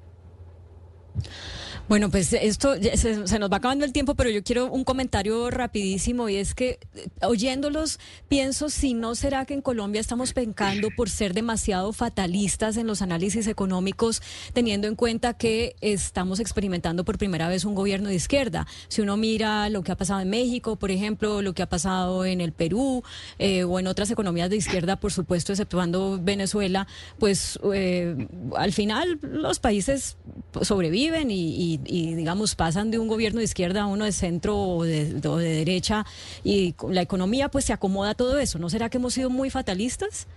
Bueno, 1.90 2.12
pues 2.12 2.34
esto 2.34 2.76
se, 2.94 3.40
nos 3.40 3.52
va 3.52 3.58
acabando 3.58 3.84
el 3.84 3.92
tiempo, 3.92 4.14
pero 4.14 4.30
yo 4.30 4.44
quiero 4.44 4.72
un 4.72 4.84
comentario 4.84 5.50
rapidísimo 5.50 6.30
y 6.30 6.36
es 6.36 6.54
que 6.54 6.80
eh, 6.94 7.08
oyéndolos 7.24 8.00
pienso 8.28 8.70
si 8.70 8.94
no 8.94 9.16
será 9.16 9.46
que 9.46 9.56
en 9.56 9.62
Colombia 9.62 10.00
estamos 10.00 10.34
pencando 10.34 10.90
por 10.96 11.10
ser 11.10 11.34
demasiado 11.34 11.92
fatalistas 11.92 12.78
en 12.78 12.86
los 12.86 13.02
análisis 13.02 13.48
económicos, 13.48 14.22
teniendo 14.54 14.88
en 14.88 14.96
cuenta 14.96 15.34
que 15.34 15.76
estamos 15.82 16.40
experimentando 16.40 17.04
por 17.04 17.18
primera 17.18 17.50
vez 17.50 17.66
un 17.66 17.74
gobierno 17.74 18.10
de 18.10 18.16
izquierda. 18.16 18.68
Si 18.88 19.02
uno 19.02 19.18
mira 19.18 19.68
lo 19.70 19.82
que 19.82 19.92
ha 19.92 19.98
pasado 19.98 20.20
en 20.20 20.30
México, 20.30 20.76
por 20.76 20.92
ejemplo, 20.92 21.42
lo 21.42 21.54
que 21.54 21.64
ha 21.64 21.70
pasado 21.70 22.24
en 22.24 22.40
el 22.40 22.52
Perú 22.52 23.04
eh, 23.40 23.64
o 23.64 23.80
en 23.80 23.88
otras 23.88 24.12
economías 24.12 24.52
de 24.52 24.58
izquierda, 24.58 25.00
por 25.00 25.12
supuesto, 25.12 25.54
exceptuando 25.54 26.20
Venezuela, 26.22 26.86
pues 27.18 27.60
eh, 27.74 28.28
al 28.56 28.74
final 28.74 29.18
los 29.24 29.58
países 29.58 30.18
sobreviven 30.62 31.32
y 31.32 31.50
y, 31.60 31.79
digamos, 31.84 32.56
pasan 32.56 32.92
de 32.92 33.00
un 33.00 33.08
gobierno 33.08 33.40
de 33.40 33.46
izquierda 33.46 33.84
a 33.84 33.86
uno 33.88 34.06
de 34.06 34.12
centro 34.12 34.58
o 34.58 34.84
de, 34.84 35.14
derecha 35.14 36.06
y 36.44 36.76
la 36.90 37.02
economía 37.02 37.50
pues 37.50 37.66
se 37.66 37.74
acomoda 37.74 38.12
a 38.12 38.16
todo 38.16 38.40
eso. 38.40 38.60
¿No 38.60 38.70
será 38.70 38.90
que 38.90 38.98
hemos 38.98 39.14
sido 39.14 39.30
muy 39.30 39.50
fatalistas? 39.50 40.28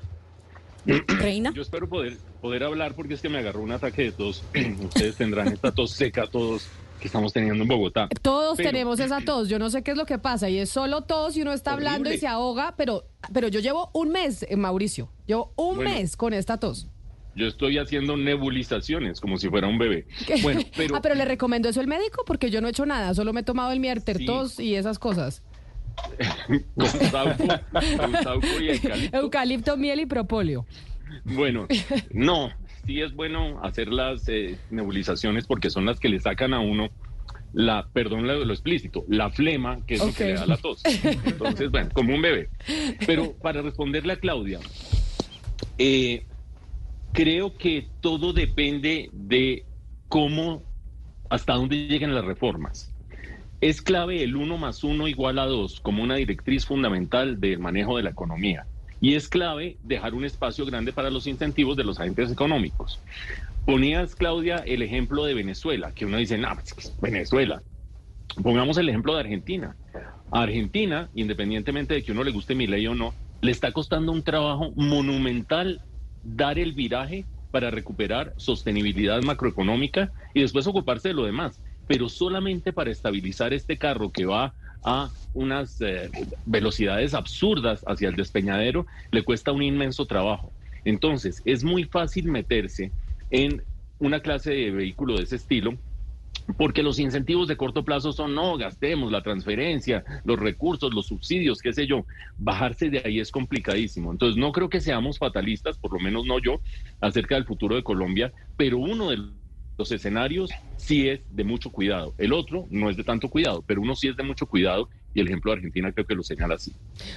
Reina. 1.06 1.52
Yo 1.54 1.62
espero 1.62 1.88
poder, 1.88 2.16
poder 2.40 2.64
hablar 2.64 2.94
porque 2.94 3.14
es 3.14 3.20
que 3.20 3.28
me 3.28 3.38
agarró 3.38 3.62
un 3.62 3.72
ataque 3.72 4.02
de 4.02 4.12
tos. 4.12 4.42
Ustedes 4.84 5.16
tendrán 5.16 5.48
esta 5.48 5.72
tos 5.72 5.92
seca 5.92 6.26
todos 6.26 6.68
que 7.02 7.08
estamos 7.08 7.32
teniendo 7.32 7.62
en 7.64 7.68
Bogotá. 7.68 8.08
Todos 8.22 8.56
tenemos 8.56 9.00
esa 9.00 9.20
tos, 9.20 9.48
yo 9.48 9.58
no 9.58 9.70
sé 9.70 9.82
qué 9.82 9.90
es 9.90 9.96
lo 9.96 10.06
que 10.06 10.18
pasa 10.18 10.48
y 10.48 10.58
es 10.58 10.70
solo 10.70 11.02
tos 11.02 11.36
y 11.36 11.42
uno 11.42 11.52
está 11.52 11.72
hablando 11.72 12.12
y 12.12 12.16
se 12.16 12.28
ahoga, 12.28 12.74
pero, 12.76 13.04
pero 13.32 13.48
yo 13.48 13.58
llevo 13.58 13.90
un 13.92 14.10
mes, 14.10 14.46
eh, 14.48 14.56
Mauricio, 14.56 15.10
llevo 15.26 15.52
un 15.56 15.78
mes 15.78 16.16
con 16.16 16.32
esta 16.32 16.58
tos. 16.58 16.86
Yo 17.34 17.46
estoy 17.46 17.78
haciendo 17.78 18.16
nebulizaciones 18.16 19.20
como 19.20 19.38
si 19.38 19.48
fuera 19.48 19.66
un 19.66 19.78
bebé. 19.78 20.06
Bueno, 20.42 20.60
pero... 20.76 20.96
ah, 20.96 21.00
pero 21.02 21.14
le 21.14 21.24
recomiendo 21.24 21.68
eso 21.68 21.80
el 21.80 21.86
médico 21.86 22.24
porque 22.26 22.50
yo 22.50 22.60
no 22.60 22.68
he 22.68 22.70
hecho 22.70 22.86
nada, 22.86 23.14
solo 23.14 23.32
me 23.32 23.40
he 23.40 23.44
tomado 23.44 23.72
el 23.72 23.80
miertertos 23.80 24.60
y 24.60 24.74
esas 24.74 24.98
cosas. 24.98 25.42
y 28.60 28.68
eucalipto. 28.68 29.16
Eucalipto, 29.16 29.76
miel 29.76 30.00
y 30.00 30.06
propóleo. 30.06 30.66
Bueno, 31.24 31.66
no, 32.12 32.50
sí 32.86 33.00
es 33.00 33.14
bueno 33.14 33.62
hacer 33.62 33.88
las 33.88 34.28
eh, 34.28 34.58
nebulizaciones 34.70 35.46
porque 35.46 35.70
son 35.70 35.86
las 35.86 36.00
que 36.00 36.08
le 36.08 36.20
sacan 36.20 36.54
a 36.54 36.60
uno 36.60 36.90
la, 37.52 37.88
perdón 37.92 38.26
lo, 38.26 38.44
lo 38.44 38.52
explícito, 38.52 39.04
la 39.08 39.30
flema, 39.30 39.84
que 39.86 39.94
es 39.94 40.04
lo 40.04 40.12
que 40.12 40.24
le 40.24 40.34
da 40.34 40.46
la 40.46 40.56
tos. 40.56 40.82
Entonces, 40.84 41.70
bueno, 41.70 41.90
como 41.92 42.14
un 42.14 42.22
bebé. 42.22 42.48
Pero 43.06 43.34
para 43.34 43.60
responderle 43.60 44.14
a 44.14 44.16
Claudia, 44.16 44.58
eh, 45.78 46.24
creo 47.12 47.56
que 47.56 47.88
todo 48.00 48.32
depende 48.32 49.10
de 49.12 49.64
cómo, 50.08 50.62
hasta 51.30 51.54
dónde 51.54 51.86
lleguen 51.88 52.14
las 52.14 52.24
reformas. 52.24 52.92
Es 53.60 53.80
clave 53.80 54.22
el 54.22 54.34
1 54.34 54.58
más 54.58 54.82
1 54.82 55.06
igual 55.08 55.38
a 55.38 55.46
2 55.46 55.80
como 55.80 56.02
una 56.02 56.16
directriz 56.16 56.66
fundamental 56.66 57.40
del 57.40 57.60
manejo 57.60 57.96
de 57.96 58.02
la 58.02 58.10
economía. 58.10 58.66
Y 59.00 59.14
es 59.14 59.28
clave 59.28 59.76
dejar 59.82 60.14
un 60.14 60.24
espacio 60.24 60.64
grande 60.66 60.92
para 60.92 61.10
los 61.10 61.26
incentivos 61.26 61.76
de 61.76 61.84
los 61.84 61.98
agentes 61.98 62.30
económicos. 62.30 63.00
Ponías, 63.64 64.16
Claudia, 64.16 64.56
el 64.56 64.82
ejemplo 64.82 65.24
de 65.24 65.34
Venezuela, 65.34 65.92
que 65.92 66.06
uno 66.06 66.16
dice, 66.16 66.38
no, 66.38 66.48
pues, 66.74 66.92
Venezuela. 67.00 67.62
Pongamos 68.42 68.76
el 68.78 68.88
ejemplo 68.88 69.14
de 69.14 69.20
Argentina. 69.20 69.76
A 70.32 70.42
Argentina, 70.42 71.10
independientemente 71.14 71.94
de 71.94 72.02
que 72.02 72.12
uno 72.12 72.24
le 72.24 72.32
guste 72.32 72.54
mi 72.54 72.66
ley 72.66 72.86
o 72.86 72.94
no, 72.94 73.14
le 73.40 73.52
está 73.52 73.72
costando 73.72 74.12
un 74.12 74.22
trabajo 74.22 74.72
monumental 74.74 75.82
dar 76.22 76.58
el 76.58 76.72
viraje 76.72 77.26
para 77.50 77.70
recuperar 77.70 78.34
sostenibilidad 78.36 79.20
macroeconómica 79.22 80.12
y 80.34 80.40
después 80.40 80.66
ocuparse 80.66 81.08
de 81.08 81.14
lo 81.14 81.24
demás. 81.24 81.60
pero 81.86 82.08
solamente 82.08 82.72
para 82.72 82.90
estabilizar 82.90 83.52
este 83.52 83.76
carro 83.76 84.10
que 84.12 84.24
va 84.24 84.54
a 84.84 85.10
unas 85.34 85.80
eh, 85.80 86.10
velocidades 86.44 87.12
absurdas 87.12 87.82
hacia 87.86 88.08
el 88.08 88.16
despeñadero, 88.16 88.86
le 89.10 89.24
cuesta 89.24 89.52
un 89.52 89.62
inmenso 89.62 90.06
trabajo. 90.06 90.54
Entonces, 90.84 91.42
es 91.44 91.64
muy 91.64 91.84
fácil 91.84 92.28
meterse 92.28 92.92
en 93.30 93.62
una 93.98 94.20
clase 94.20 94.52
de 94.52 94.70
vehículo 94.70 95.16
de 95.16 95.24
ese 95.24 95.36
estilo 95.36 95.78
porque 96.56 96.82
los 96.82 96.98
incentivos 96.98 97.48
de 97.48 97.56
corto 97.56 97.84
plazo 97.84 98.12
son 98.12 98.34
no, 98.34 98.56
gastemos 98.56 99.10
la 99.12 99.22
transferencia, 99.22 100.04
los 100.24 100.38
recursos, 100.38 100.92
los 100.94 101.06
subsidios, 101.06 101.60
qué 101.60 101.72
sé 101.72 101.86
yo. 101.86 102.04
Bajarse 102.38 102.90
de 102.90 103.02
ahí 103.04 103.20
es 103.20 103.30
complicadísimo. 103.30 104.12
Entonces 104.12 104.36
no 104.36 104.52
creo 104.52 104.68
que 104.68 104.80
seamos 104.80 105.18
fatalistas, 105.18 105.78
por 105.78 105.92
lo 105.92 106.00
menos 106.00 106.26
no 106.26 106.38
yo, 106.38 106.60
acerca 107.00 107.34
del 107.34 107.44
futuro 107.44 107.76
de 107.76 107.82
Colombia, 107.82 108.32
pero 108.56 108.78
uno 108.78 109.10
de 109.10 109.18
los 109.78 109.90
escenarios 109.90 110.50
sí 110.76 111.08
es 111.08 111.20
de 111.30 111.44
mucho 111.44 111.70
cuidado. 111.70 112.14
El 112.18 112.32
otro 112.32 112.66
no 112.70 112.90
es 112.90 112.96
de 112.96 113.04
tanto 113.04 113.28
cuidado, 113.28 113.64
pero 113.66 113.80
uno 113.80 113.94
sí 113.94 114.08
es 114.08 114.16
de 114.16 114.22
mucho 114.22 114.46
cuidado 114.46 114.88
y 115.14 115.20
el 115.20 115.26
ejemplo 115.26 115.52
Argentina 115.52 115.92
creo 115.92 116.06
que 116.06 116.14
lo 116.14 116.22
señala 116.22 116.54
así. 116.54 116.72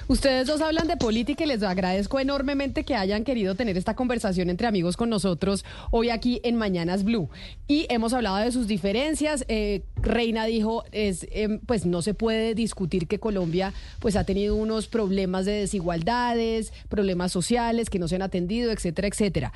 Ustedes 0.08 0.46
dos 0.46 0.60
hablan 0.60 0.88
de 0.88 0.96
política 0.96 1.44
y 1.44 1.46
les 1.46 1.62
agradezco 1.62 2.20
enormemente 2.20 2.84
que 2.84 2.94
hayan 2.94 3.24
querido 3.24 3.54
tener 3.54 3.76
esta 3.76 3.94
conversación 3.94 4.50
entre 4.50 4.66
amigos 4.66 4.96
con 4.96 5.08
nosotros 5.08 5.64
hoy 5.90 6.10
aquí 6.10 6.40
en 6.44 6.56
Mañanas 6.56 7.04
Blue. 7.04 7.28
Y 7.68 7.86
hemos 7.88 8.12
hablado 8.12 8.36
de 8.36 8.52
sus 8.52 8.66
diferencias. 8.66 9.44
Eh, 9.48 9.82
Reina 10.06 10.46
dijo, 10.46 10.84
es, 10.92 11.26
em, 11.30 11.60
pues 11.60 11.86
no 11.86 12.02
se 12.02 12.14
puede 12.14 12.54
discutir 12.54 13.06
que 13.06 13.18
Colombia 13.18 13.72
pues 13.98 14.16
ha 14.16 14.24
tenido 14.24 14.56
unos 14.56 14.86
problemas 14.86 15.44
de 15.44 15.52
desigualdades, 15.52 16.72
problemas 16.88 17.32
sociales 17.32 17.90
que 17.90 17.98
no 17.98 18.08
se 18.08 18.16
han 18.16 18.22
atendido, 18.22 18.72
etcétera, 18.72 19.08
etcétera. 19.08 19.52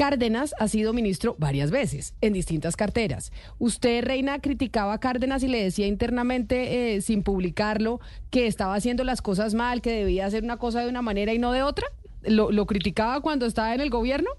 Cárdenas 0.00 0.54
ha 0.58 0.66
sido 0.66 0.94
ministro 0.94 1.36
varias 1.38 1.70
veces 1.70 2.14
en 2.22 2.32
distintas 2.32 2.74
carteras. 2.74 3.32
Usted, 3.58 4.02
Reina, 4.02 4.38
criticaba 4.38 4.94
a 4.94 4.98
Cárdenas 4.98 5.42
y 5.42 5.48
le 5.48 5.62
decía 5.62 5.86
internamente, 5.86 6.94
eh, 6.94 7.02
sin 7.02 7.22
publicarlo, 7.22 8.00
que 8.30 8.46
estaba 8.46 8.74
haciendo 8.74 9.04
las 9.04 9.20
cosas 9.20 9.52
mal, 9.52 9.82
que 9.82 9.90
debía 9.92 10.24
hacer 10.24 10.42
una 10.42 10.56
cosa 10.56 10.80
de 10.80 10.88
una 10.88 11.02
manera 11.02 11.34
y 11.34 11.38
no 11.38 11.52
de 11.52 11.62
otra. 11.62 11.86
¿Lo, 12.22 12.66
criticaba 12.66 13.20
cuando 13.20 13.44
estaba 13.44 13.74
en 13.74 13.80
el 13.82 13.90
gobierno? 13.90 14.30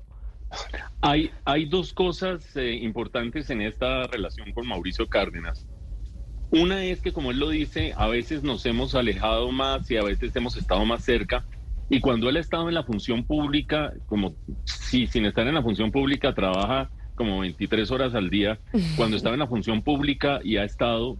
Hay, 1.01 1.31
hay 1.45 1.65
dos 1.65 1.93
cosas 1.93 2.55
eh, 2.55 2.73
importantes 2.73 3.49
en 3.49 3.61
esta 3.61 4.07
relación 4.07 4.51
con 4.51 4.67
Mauricio 4.67 5.07
Cárdenas. 5.07 5.65
Una 6.51 6.83
es 6.83 7.01
que, 7.01 7.13
como 7.13 7.31
él 7.31 7.39
lo 7.39 7.49
dice, 7.49 7.93
a 7.95 8.07
veces 8.07 8.43
nos 8.43 8.65
hemos 8.65 8.93
alejado 8.93 9.51
más 9.51 9.89
y 9.89 9.97
a 9.97 10.03
veces 10.03 10.35
hemos 10.35 10.57
estado 10.57 10.85
más 10.85 11.03
cerca 11.03 11.45
y 11.93 11.99
cuando 11.99 12.29
él 12.29 12.37
ha 12.37 12.39
estado 12.39 12.69
en 12.69 12.73
la 12.75 12.83
función 12.83 13.25
pública, 13.25 13.91
como 14.05 14.33
si 14.63 15.07
sin 15.07 15.25
estar 15.25 15.45
en 15.45 15.55
la 15.55 15.61
función 15.61 15.91
pública 15.91 16.33
trabaja 16.33 16.89
como 17.15 17.39
23 17.39 17.91
horas 17.91 18.15
al 18.15 18.29
día, 18.29 18.61
cuando 18.95 19.17
estaba 19.17 19.35
en 19.35 19.41
la 19.41 19.47
función 19.47 19.81
pública 19.81 20.39
y 20.41 20.55
ha 20.55 20.63
estado 20.63 21.17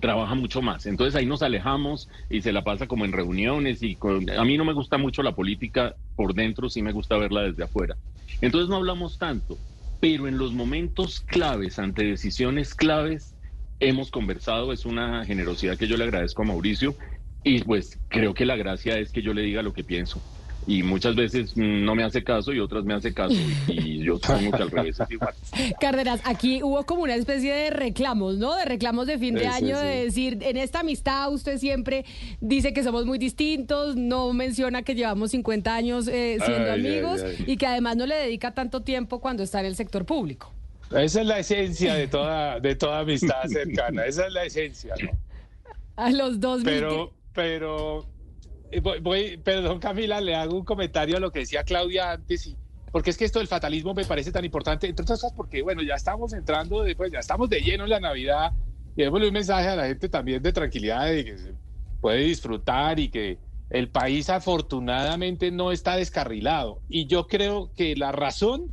trabaja 0.00 0.34
mucho 0.34 0.62
más. 0.62 0.86
Entonces 0.86 1.14
ahí 1.16 1.26
nos 1.26 1.42
alejamos 1.42 2.08
y 2.30 2.40
se 2.40 2.50
la 2.50 2.64
pasa 2.64 2.86
como 2.86 3.04
en 3.04 3.12
reuniones 3.12 3.82
y 3.82 3.98
a 4.38 4.44
mí 4.44 4.56
no 4.56 4.64
me 4.64 4.72
gusta 4.72 4.96
mucho 4.96 5.22
la 5.22 5.34
política 5.34 5.94
por 6.16 6.32
dentro, 6.32 6.70
sí 6.70 6.80
me 6.80 6.92
gusta 6.92 7.18
verla 7.18 7.42
desde 7.42 7.64
afuera. 7.64 7.94
Entonces 8.40 8.68
no 8.68 8.76
hablamos 8.76 9.18
tanto, 9.18 9.58
pero 10.00 10.28
en 10.28 10.38
los 10.38 10.52
momentos 10.52 11.20
claves, 11.20 11.78
ante 11.78 12.04
decisiones 12.04 12.74
claves, 12.74 13.36
hemos 13.80 14.10
conversado, 14.10 14.72
es 14.72 14.84
una 14.84 15.24
generosidad 15.24 15.76
que 15.76 15.86
yo 15.86 15.96
le 15.96 16.04
agradezco 16.04 16.42
a 16.42 16.46
Mauricio 16.46 16.96
y 17.42 17.62
pues 17.62 17.98
creo 18.08 18.34
que 18.34 18.46
la 18.46 18.56
gracia 18.56 18.98
es 18.98 19.12
que 19.12 19.22
yo 19.22 19.34
le 19.34 19.42
diga 19.42 19.62
lo 19.62 19.72
que 19.72 19.84
pienso. 19.84 20.22
Y 20.66 20.82
muchas 20.82 21.16
veces 21.16 21.56
no 21.56 21.94
me 21.94 22.04
hace 22.04 22.22
caso 22.22 22.52
y 22.52 22.60
otras 22.60 22.84
me 22.84 22.94
hace 22.94 23.12
caso. 23.12 23.34
Y 23.66 24.04
yo 24.04 24.18
supongo 24.18 24.52
que 24.52 24.62
al 24.62 24.70
revés 24.70 25.00
es 25.00 25.10
igual. 25.10 25.34
Cárdenas, 25.80 26.20
aquí 26.24 26.62
hubo 26.62 26.84
como 26.84 27.02
una 27.02 27.14
especie 27.14 27.52
de 27.52 27.70
reclamos, 27.70 28.36
¿no? 28.36 28.54
De 28.54 28.64
reclamos 28.64 29.06
de 29.06 29.18
fin 29.18 29.34
de 29.34 29.46
año, 29.46 29.78
de 29.78 30.04
decir, 30.04 30.38
en 30.42 30.56
esta 30.56 30.80
amistad 30.80 31.32
usted 31.32 31.58
siempre 31.58 32.04
dice 32.40 32.72
que 32.72 32.84
somos 32.84 33.06
muy 33.06 33.18
distintos, 33.18 33.96
no 33.96 34.32
menciona 34.32 34.82
que 34.82 34.94
llevamos 34.94 35.30
50 35.30 35.74
años 35.74 36.08
eh, 36.08 36.38
siendo 36.44 36.72
amigos 36.72 37.24
y 37.46 37.56
que 37.56 37.66
además 37.66 37.96
no 37.96 38.06
le 38.06 38.16
dedica 38.16 38.52
tanto 38.52 38.82
tiempo 38.82 39.20
cuando 39.20 39.42
está 39.42 39.60
en 39.60 39.66
el 39.66 39.76
sector 39.76 40.04
público. 40.04 40.52
Esa 40.90 41.20
es 41.20 41.26
la 41.26 41.38
esencia 41.38 41.94
de 41.94 42.08
toda, 42.08 42.60
de 42.60 42.74
toda 42.74 43.00
amistad 43.00 43.42
cercana, 43.48 44.04
esa 44.04 44.26
es 44.26 44.32
la 44.32 44.44
esencia, 44.44 44.94
¿no? 45.02 45.10
A 45.96 46.10
los 46.10 46.40
dos 46.40 46.62
Pero 46.64 47.12
pero 47.32 48.06
eh, 48.72 48.80
voy, 48.80 49.36
perdón 49.38 49.78
Camila, 49.78 50.20
le 50.20 50.34
hago 50.34 50.56
un 50.56 50.64
comentario 50.64 51.16
a 51.16 51.20
lo 51.20 51.30
que 51.30 51.40
decía 51.40 51.64
Claudia 51.64 52.12
antes 52.12 52.46
y 52.46 52.56
porque 52.92 53.10
es 53.10 53.16
que 53.16 53.24
esto 53.24 53.38
del 53.38 53.48
fatalismo 53.48 53.94
me 53.94 54.04
parece 54.04 54.32
tan 54.32 54.44
importante, 54.44 54.88
entre 54.88 55.04
otras 55.04 55.20
cosas 55.20 55.36
porque 55.36 55.62
bueno, 55.62 55.82
ya 55.82 55.94
estamos 55.94 56.32
entrando, 56.32 56.82
después 56.82 57.12
ya 57.12 57.20
estamos 57.20 57.48
de 57.48 57.60
lleno 57.60 57.84
en 57.84 57.90
la 57.90 58.00
Navidad 58.00 58.52
y 58.96 59.02
démosle 59.02 59.28
un 59.28 59.34
mensaje 59.34 59.68
a 59.68 59.76
la 59.76 59.86
gente 59.86 60.08
también 60.08 60.42
de 60.42 60.52
tranquilidad, 60.52 61.06
de 61.06 61.24
que 61.24 61.38
se 61.38 61.54
puede 62.00 62.18
disfrutar 62.24 62.98
y 62.98 63.08
que 63.08 63.38
el 63.70 63.88
país 63.88 64.28
afortunadamente 64.28 65.52
no 65.52 65.70
está 65.70 65.96
descarrilado. 65.96 66.80
Y 66.88 67.06
yo 67.06 67.28
creo 67.28 67.70
que 67.76 67.94
la 67.94 68.10
razón 68.10 68.72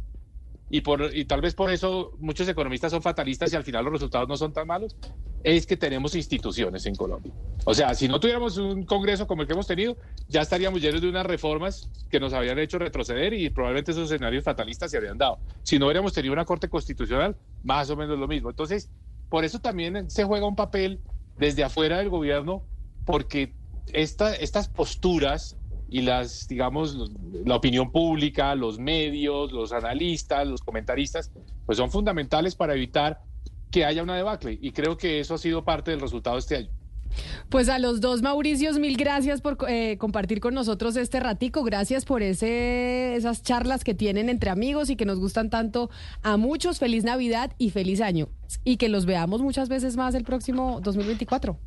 y, 0.69 0.81
por, 0.81 1.15
y 1.15 1.25
tal 1.25 1.41
vez 1.41 1.53
por 1.53 1.71
eso 1.71 2.11
muchos 2.19 2.47
economistas 2.47 2.91
son 2.91 3.01
fatalistas 3.01 3.53
y 3.53 3.55
al 3.55 3.63
final 3.63 3.85
los 3.85 3.93
resultados 3.93 4.27
no 4.27 4.35
son 4.35 4.51
tan 4.51 4.67
malos, 4.67 4.95
es 5.43 5.65
que 5.65 5.77
tenemos 5.77 6.15
instituciones 6.15 6.85
en 6.85 6.95
Colombia. 6.95 7.31
O 7.65 7.73
sea, 7.73 7.93
si 7.93 8.07
no 8.07 8.19
tuviéramos 8.19 8.57
un 8.57 8.83
Congreso 8.83 9.27
como 9.27 9.41
el 9.41 9.47
que 9.47 9.53
hemos 9.53 9.67
tenido, 9.67 9.97
ya 10.27 10.41
estaríamos 10.41 10.81
llenos 10.81 11.01
de 11.01 11.09
unas 11.09 11.25
reformas 11.25 11.89
que 12.09 12.19
nos 12.19 12.33
habían 12.33 12.59
hecho 12.59 12.79
retroceder 12.79 13.33
y 13.33 13.49
probablemente 13.49 13.91
esos 13.91 14.11
escenarios 14.11 14.43
fatalistas 14.43 14.91
se 14.91 14.97
habrían 14.97 15.17
dado. 15.17 15.39
Si 15.63 15.77
no 15.77 15.85
hubiéramos 15.85 16.13
tenido 16.13 16.33
una 16.33 16.45
Corte 16.45 16.69
Constitucional, 16.69 17.35
más 17.63 17.89
o 17.89 17.95
menos 17.95 18.17
lo 18.17 18.27
mismo. 18.27 18.49
Entonces, 18.49 18.89
por 19.29 19.45
eso 19.45 19.59
también 19.59 20.09
se 20.09 20.23
juega 20.23 20.47
un 20.47 20.55
papel 20.55 20.99
desde 21.37 21.63
afuera 21.63 21.97
del 21.97 22.09
gobierno, 22.09 22.63
porque 23.05 23.53
esta, 23.93 24.33
estas 24.33 24.67
posturas 24.67 25.57
y 25.89 26.01
las, 26.01 26.47
digamos, 26.47 27.11
la 27.45 27.55
opinión 27.55 27.91
pública, 27.91 28.55
los 28.55 28.79
medios, 28.79 29.51
los 29.51 29.71
analistas, 29.71 30.47
los 30.47 30.61
comentaristas, 30.61 31.31
pues 31.65 31.77
son 31.77 31.91
fundamentales 31.91 32.55
para 32.55 32.73
evitar 32.73 33.21
que 33.71 33.85
haya 33.85 34.03
una 34.03 34.15
debacle. 34.15 34.57
Y 34.61 34.71
creo 34.71 34.97
que 34.97 35.19
eso 35.19 35.35
ha 35.35 35.37
sido 35.37 35.63
parte 35.63 35.91
del 35.91 35.99
resultado 35.99 36.35
de 36.35 36.39
este 36.39 36.55
año. 36.57 36.69
Pues 37.49 37.69
a 37.69 37.79
los 37.79 38.01
dos 38.01 38.21
Mauricios, 38.21 38.79
mil 38.79 38.97
gracias 38.97 39.41
por 39.41 39.57
eh, 39.69 39.97
compartir 39.97 40.39
con 40.39 40.53
nosotros 40.53 40.95
este 40.97 41.19
ratico. 41.19 41.63
Gracias 41.63 42.05
por 42.05 42.21
ese, 42.21 43.15
esas 43.15 43.41
charlas 43.43 43.83
que 43.83 43.93
tienen 43.93 44.29
entre 44.29 44.49
amigos 44.49 44.89
y 44.89 44.95
que 44.95 45.05
nos 45.05 45.19
gustan 45.19 45.49
tanto 45.49 45.89
a 46.23 46.37
muchos. 46.37 46.79
Feliz 46.79 47.03
Navidad 47.03 47.53
y 47.57 47.69
feliz 47.69 48.01
año. 48.01 48.29
Y 48.63 48.77
que 48.77 48.89
los 48.89 49.05
veamos 49.05 49.41
muchas 49.41 49.69
veces 49.69 49.95
más 49.95 50.15
el 50.15 50.23
próximo 50.23 50.79
2024. 50.81 51.57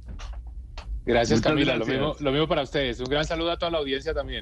Gracias, 1.07 1.41
Camila. 1.41 1.77
Lo, 1.77 1.87
mismo, 1.87 2.15
lo 2.21 2.31
mismo 2.31 2.47
para 2.47 2.63
ustedes. 2.63 3.01
Un 3.01 3.07
gran 3.07 3.25
saludo 3.25 3.51
a 3.51 3.59
toda 3.59 3.73
la 3.73 3.79
audiencia 3.79 4.15
también. 4.15 4.39